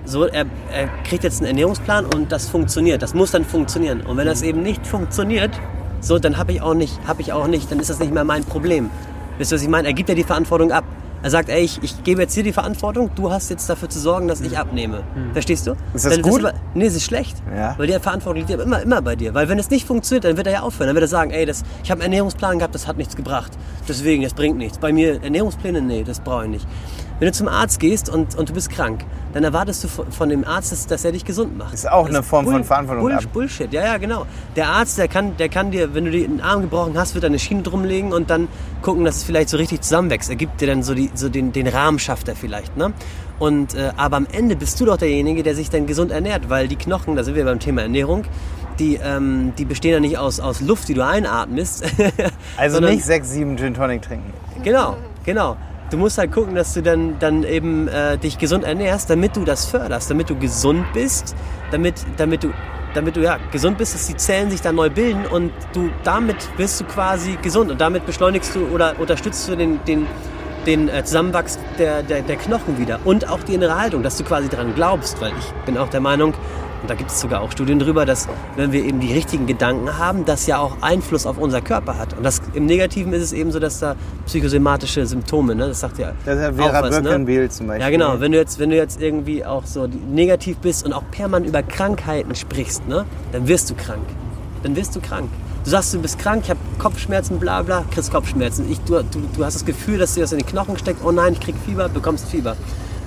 [0.04, 4.02] so, er, er kriegt jetzt einen Ernährungsplan und das funktioniert, das muss dann funktionieren.
[4.02, 5.52] Und wenn das eben nicht funktioniert,
[6.02, 8.24] so, dann habe ich auch nicht, habe ich auch nicht, dann ist das nicht mehr
[8.24, 8.92] mein Problem.
[9.38, 9.88] Wisst ihr, was ich meine?
[9.88, 10.84] Er gibt ja die Verantwortung ab.
[11.24, 14.00] Er sagt, ey, ich, ich gebe jetzt dir die Verantwortung, du hast jetzt dafür zu
[14.00, 15.02] sorgen, dass ich abnehme.
[15.34, 15.72] Verstehst du?
[15.94, 16.42] Ist das Dann- gut?
[16.46, 17.36] aber- nee, es ist schlecht.
[17.56, 17.74] Ja.
[17.78, 19.34] Weil die Verantwortung liegt ja immer, immer bei dir.
[19.34, 20.88] Weil wenn es nicht funktioniert, dann wird er ja aufhören.
[20.88, 23.54] Dann wird er sagen, ey, das, ich habe einen Ernährungsplan gehabt, das hat nichts gebracht.
[23.88, 24.78] Deswegen, das bringt nichts.
[24.78, 26.68] Bei mir Ernährungspläne, nee, das brauche ich nicht.
[27.20, 30.30] Wenn du zum Arzt gehst und, und du bist krank, dann erwartest du von von
[30.30, 31.74] dem Arzt, dass, dass er dich gesund macht.
[31.74, 33.18] Ist auch Das eine Form von Verantwortung Bull.
[33.34, 34.26] Bullshit, ja, ja, genau.
[34.56, 37.24] Der Arzt, der kann, der kann dir, wenn du dir einen Arm gebrochen hast, wird
[37.24, 38.48] er eine Schiene drumlegen und dann
[38.82, 40.30] gucken, dass es vielleicht so richtig zusammenwächst.
[40.30, 42.76] Er gibt dir dann so, die, so den, den Rahmen, schafft er vielleicht.
[42.78, 42.94] Ne?
[43.40, 46.68] Und, äh, aber am Ende bist du doch derjenige, der sich dann gesund ernährt, weil
[46.68, 48.24] die Knochen, da sind wir beim Thema Ernährung,
[48.80, 51.84] die, ähm, die bestehen ja nicht aus, aus Luft, die du einatmest.
[52.58, 54.34] Also nicht sechs, sieben Gin Tonic trinken.
[54.64, 54.96] Genau,
[55.26, 55.58] genau.
[55.96, 59.46] Du musst halt gucken, dass du dann, dann eben äh, dich gesund ernährst, damit du
[59.46, 61.34] das förderst, damit du gesund bist,
[61.72, 62.52] damit, damit du
[62.94, 66.36] damit du ja gesund bist, dass die Zellen sich dann neu bilden und du damit
[66.58, 70.06] wirst du quasi gesund und damit beschleunigst du oder unterstützt du den, den,
[70.66, 74.26] den äh, Zusammenwachs der, der, der Knochen wieder und auch die innere Haltung, dass du
[74.26, 76.34] quasi daran glaubst, weil ich bin auch der Meinung,
[76.86, 79.98] und da gibt es sogar auch Studien drüber, dass wenn wir eben die richtigen Gedanken
[79.98, 82.16] haben, das ja auch Einfluss auf unser Körper hat.
[82.16, 83.96] Und das, im Negativen ist es eben so, dass da
[84.28, 85.70] psychosomatische Symptome, ne?
[85.70, 87.02] das sagt ja Das ist ja Vera ne?
[87.02, 87.82] Birkenbiel zum Beispiel.
[87.82, 88.20] Ja, genau.
[88.20, 91.64] Wenn du jetzt, wenn du jetzt irgendwie auch so negativ bist und auch permanent über
[91.64, 94.06] Krankheiten sprichst, ne, dann wirst du krank.
[94.62, 95.28] Dann wirst du krank.
[95.64, 98.72] Du sagst, du bist krank, ich habe Kopfschmerzen, bla bla, kriegst Kopfschmerzen.
[98.72, 101.00] Ich, du, du, du hast das Gefühl, dass dir das in den Knochen steckt.
[101.04, 102.56] Oh nein, ich krieg Fieber, bekommst Fieber.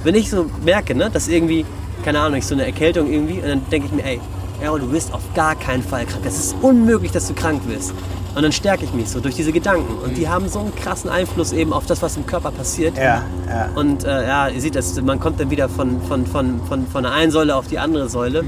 [0.03, 1.65] Wenn ich so merke, ne, dass irgendwie,
[2.05, 4.21] keine Ahnung, ich so eine Erkältung irgendwie, und dann denke ich mir, ey,
[4.61, 6.25] Errol, du wirst auf gar keinen Fall krank.
[6.27, 7.93] Es ist unmöglich, dass du krank wirst.
[8.35, 9.93] Und dann stärke ich mich so durch diese Gedanken.
[10.05, 12.97] Und die haben so einen krassen Einfluss eben auf das, was im Körper passiert.
[12.97, 13.69] Ja, ja.
[13.75, 17.03] Und äh, ja, ihr seht das, man kommt dann wieder von, von, von, von, von
[17.03, 18.45] der einen Säule auf die andere Säule.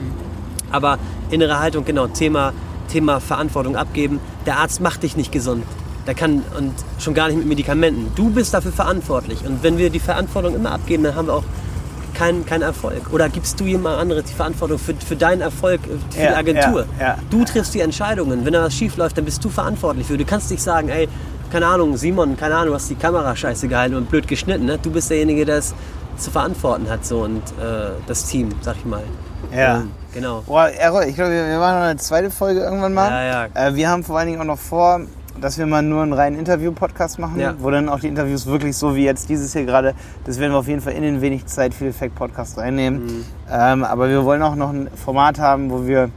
[0.71, 0.99] Aber
[1.31, 2.53] innere Haltung, genau, Thema,
[2.89, 4.21] Thema Verantwortung abgeben.
[4.47, 5.65] Der Arzt macht dich nicht gesund.
[6.07, 8.13] Der kann und schon gar nicht mit Medikamenten.
[8.17, 9.45] Du bist dafür verantwortlich.
[9.45, 11.45] Und wenn wir die Verantwortung immer abgeben, dann haben wir auch
[12.21, 13.01] keinen keinen Erfolg.
[13.12, 16.37] Oder gibst du jemand anderes die Verantwortung für, für deinen Erfolg, äh, für Ja, die
[16.37, 16.85] Agentur?
[17.01, 17.18] ja, ja.
[17.31, 18.45] Du triffst die Entscheidungen.
[18.45, 20.18] Wenn da was schief läuft, dann bist du verantwortlich für.
[20.18, 21.09] Du kannst nicht sagen, ey,
[21.51, 24.66] keine Ahnung, Simon, keine Ahnung, du hast die Kamera scheiße gehalten und blöd geschnitten.
[24.66, 24.79] Ne?
[24.81, 25.75] Du bist derjenige, der es
[26.18, 29.03] zu verantworten hat so und äh, das Team, sag ich mal.
[29.57, 29.77] Ja.
[29.79, 30.43] Ähm, genau.
[30.47, 33.11] Boah, Errol, ich glaube, wir machen noch eine zweite Folge irgendwann mal.
[33.55, 35.01] Ja, Äh, wir haben vor allen Dingen auch noch vor,
[35.41, 37.55] dass wir mal nur einen reinen Interview-Podcast machen, Ja.
[37.59, 40.59] wo dann auch die Interviews wirklich so wie jetzt dieses hier gerade, das werden wir
[40.59, 43.05] auf jeden Fall in den wenig Zeit viel Effekt-Podcast reinnehmen.
[43.05, 43.24] Mhm.
[43.51, 46.11] Ähm, aber wir wollen auch noch ein Format haben, wo wir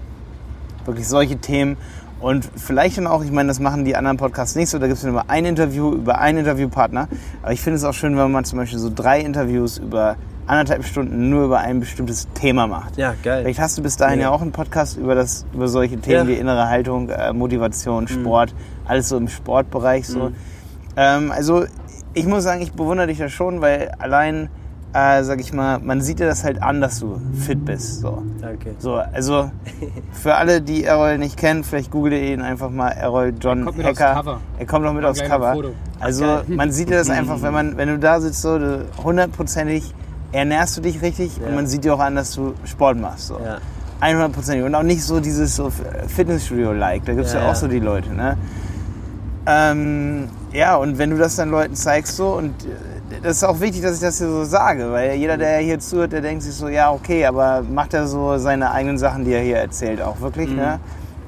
[0.86, 1.78] wirklich solche Themen
[2.20, 4.98] und vielleicht dann auch, ich meine, das machen die anderen Podcasts nicht so, da gibt
[4.98, 7.08] es immer ein Interview über einen Interviewpartner.
[7.42, 10.84] Aber ich finde es auch schön, wenn man zum Beispiel so drei Interviews über anderthalb
[10.84, 12.98] Stunden nur über ein bestimmtes Thema macht.
[12.98, 13.44] Ja, geil.
[13.44, 14.26] Vielleicht hast du bis dahin Ja.
[14.26, 16.24] ja auch einen Podcast über, das, über solche Themen Ja.
[16.26, 16.28] Mhm.
[16.28, 18.54] wie innere Haltung, äh, Motivation, Sport,
[18.86, 20.32] alles so im Sportbereich so.
[20.96, 21.66] Ähm, also
[22.14, 24.50] ich muss sagen, ich bewundere dich da schon, weil allein,
[24.94, 28.02] äh, sag ich mal, man sieht dir das halt an, dass du fit bist.
[28.02, 28.22] So.
[28.40, 28.76] Danke.
[28.78, 29.50] So, also
[30.12, 33.78] für alle, die Errol nicht kennen, vielleicht googelt ihr ihn einfach mal Errol John kommt
[33.78, 34.14] mit aufs Hacker.
[34.22, 34.40] Cover.
[34.60, 35.56] Er kommt noch mit aufs Cover.
[36.00, 38.60] Also man sieht dir das einfach, wenn man, wenn du da sitzt, so
[39.04, 39.94] hundertprozentig
[40.32, 41.56] ernährst du dich richtig und Ja.
[41.56, 43.28] man sieht dir auch an, dass du Sport machst.
[43.28, 43.40] So.
[43.40, 43.58] Ja.
[44.02, 44.64] 100%.
[44.66, 45.72] Und auch nicht so dieses so
[46.08, 47.06] Fitnessstudio-like.
[47.06, 48.14] Da gibt es ja, Ja, auch so die Leute.
[48.14, 48.38] Ne?
[49.46, 53.60] Ähm, ja, und wenn du das dann Leuten zeigst so und äh, das ist auch
[53.60, 56.54] wichtig, dass ich das hier so sage, weil jeder, der hier zuhört, der denkt sich
[56.56, 60.22] so, ja, okay, aber macht er so seine eigenen Sachen, die er hier erzählt, auch
[60.22, 60.56] wirklich, Mhm.
[60.56, 60.80] ne?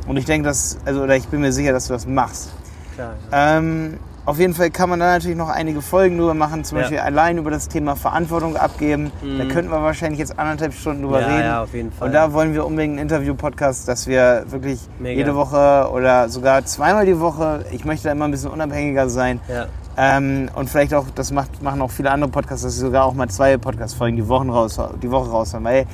[0.08, 2.52] Und ich denke, dass, also, oder ich bin mir sicher, dass du das machst.
[2.96, 3.14] Klar.
[3.32, 6.84] Ähm, auf jeden Fall kann man da natürlich noch einige Folgen drüber machen, zum Ja.
[6.84, 9.12] Beispiel allein über das Thema Verantwortung abgeben.
[9.38, 11.46] Da könnten wir wahrscheinlich jetzt anderthalb Stunden drüber Ja, reden.
[11.46, 12.08] ja, auf jeden Fall.
[12.08, 15.18] Und da wollen wir unbedingt einen Interview-Podcast, dass wir wirklich Mega.
[15.18, 19.40] jede Woche oder sogar zweimal die Woche, ich möchte da immer ein bisschen unabhängiger sein.
[19.48, 19.66] Ja.
[19.98, 23.14] Ähm, und vielleicht auch, das macht, machen auch viele andere Podcasts, dass sie sogar auch
[23.14, 25.64] mal zwei Podcast-Folgen die, Wochen raus, die Woche raushauen.
[25.64, 25.86] Weil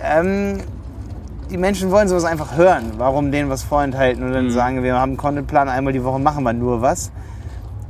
[0.00, 0.58] ähm,
[1.50, 2.92] die Menschen wollen sowas einfach hören.
[2.98, 4.50] Warum denen was vorenthalten und dann Mhm.
[4.50, 7.10] sagen, wir haben einen Contentplan, einmal die Woche machen wir nur was.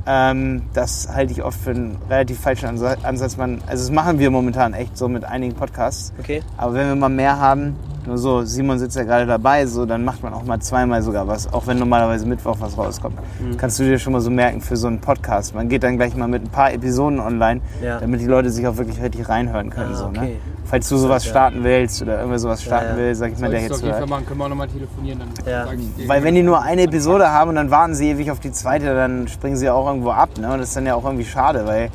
[0.05, 3.37] Ähm, das halte ich oft für einen relativ falschen Ansa- Ansatz.
[3.37, 6.11] Man, also das machen wir momentan echt so mit einigen Podcasts.
[6.19, 6.41] Okay.
[6.57, 7.75] Aber wenn wir mal mehr haben,
[8.05, 11.27] nur so, Simon sitzt ja gerade dabei, so, dann macht man auch mal zweimal sogar
[11.27, 13.15] was, auch wenn normalerweise Mittwoch was rauskommt.
[13.39, 13.57] Mhm.
[13.57, 15.55] Kannst du dir schon mal so merken für so einen Podcast.
[15.55, 17.99] Man geht dann gleich mal mit ein paar Episoden online, Ja.
[17.99, 19.93] damit die Leute sich auch wirklich richtig reinhören können.
[19.93, 20.19] Ah, so, ne?
[20.19, 20.37] okay.
[20.65, 21.31] Falls du sowas Ja.
[21.31, 22.97] starten willst oder irgendwer sowas starten ja.
[22.97, 24.09] will, sag ich mal, der jetzt auf jeden Fall hört.
[24.09, 26.07] machen, können wir auch nochmal telefonieren, dann ich.
[26.09, 28.93] Weil wenn die nur eine Episode haben und dann warten sie ewig auf die zweite,
[28.95, 30.29] dann springen sie auch irgendwo ab.
[30.39, 30.51] Ne?
[30.51, 31.89] Und das ist dann ja auch irgendwie schade, weil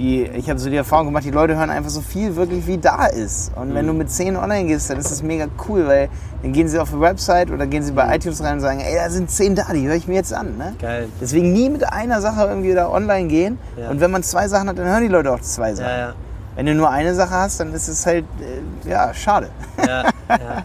[0.00, 2.78] die, ich habe so die Erfahrung gemacht, die Leute hören einfach so viel wirklich, wie
[2.78, 3.52] da ist.
[3.54, 6.08] Und wenn du mit 10 online gehst, dann ist das mega cool, weil
[6.42, 8.94] dann gehen sie auf die Website oder gehen sie bei iTunes rein und sagen, ey,
[8.94, 10.56] da sind 10 da, die höre ich mir jetzt an.
[10.56, 10.74] Ne?
[10.80, 11.08] Geil.
[11.20, 13.58] Deswegen nie mit einer Sache irgendwie da online gehen.
[13.76, 13.90] Ja.
[13.90, 15.90] Und wenn man zwei Sachen hat, dann hören die Leute auch zwei Sachen.
[15.90, 16.14] Ja, ja.
[16.56, 19.50] Wenn du nur eine Sache hast, dann ist es halt, äh, ja, schade.
[19.86, 20.64] Ja, ja.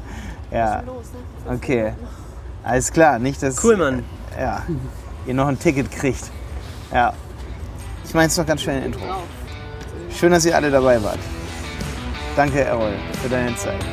[0.51, 0.83] ja,
[1.51, 1.91] okay.
[2.63, 4.03] Alles klar, nicht dass Cool, Mann.
[4.39, 4.61] ja,
[5.27, 6.31] ihr noch ein Ticket kriegt.
[6.93, 7.13] Ja.
[8.15, 9.01] Ich meine es noch ganz schnell ein Intro.
[10.09, 11.19] Schön, dass ihr alle dabei wart.
[12.37, 13.83] Danke, Errol, für deine Zeit.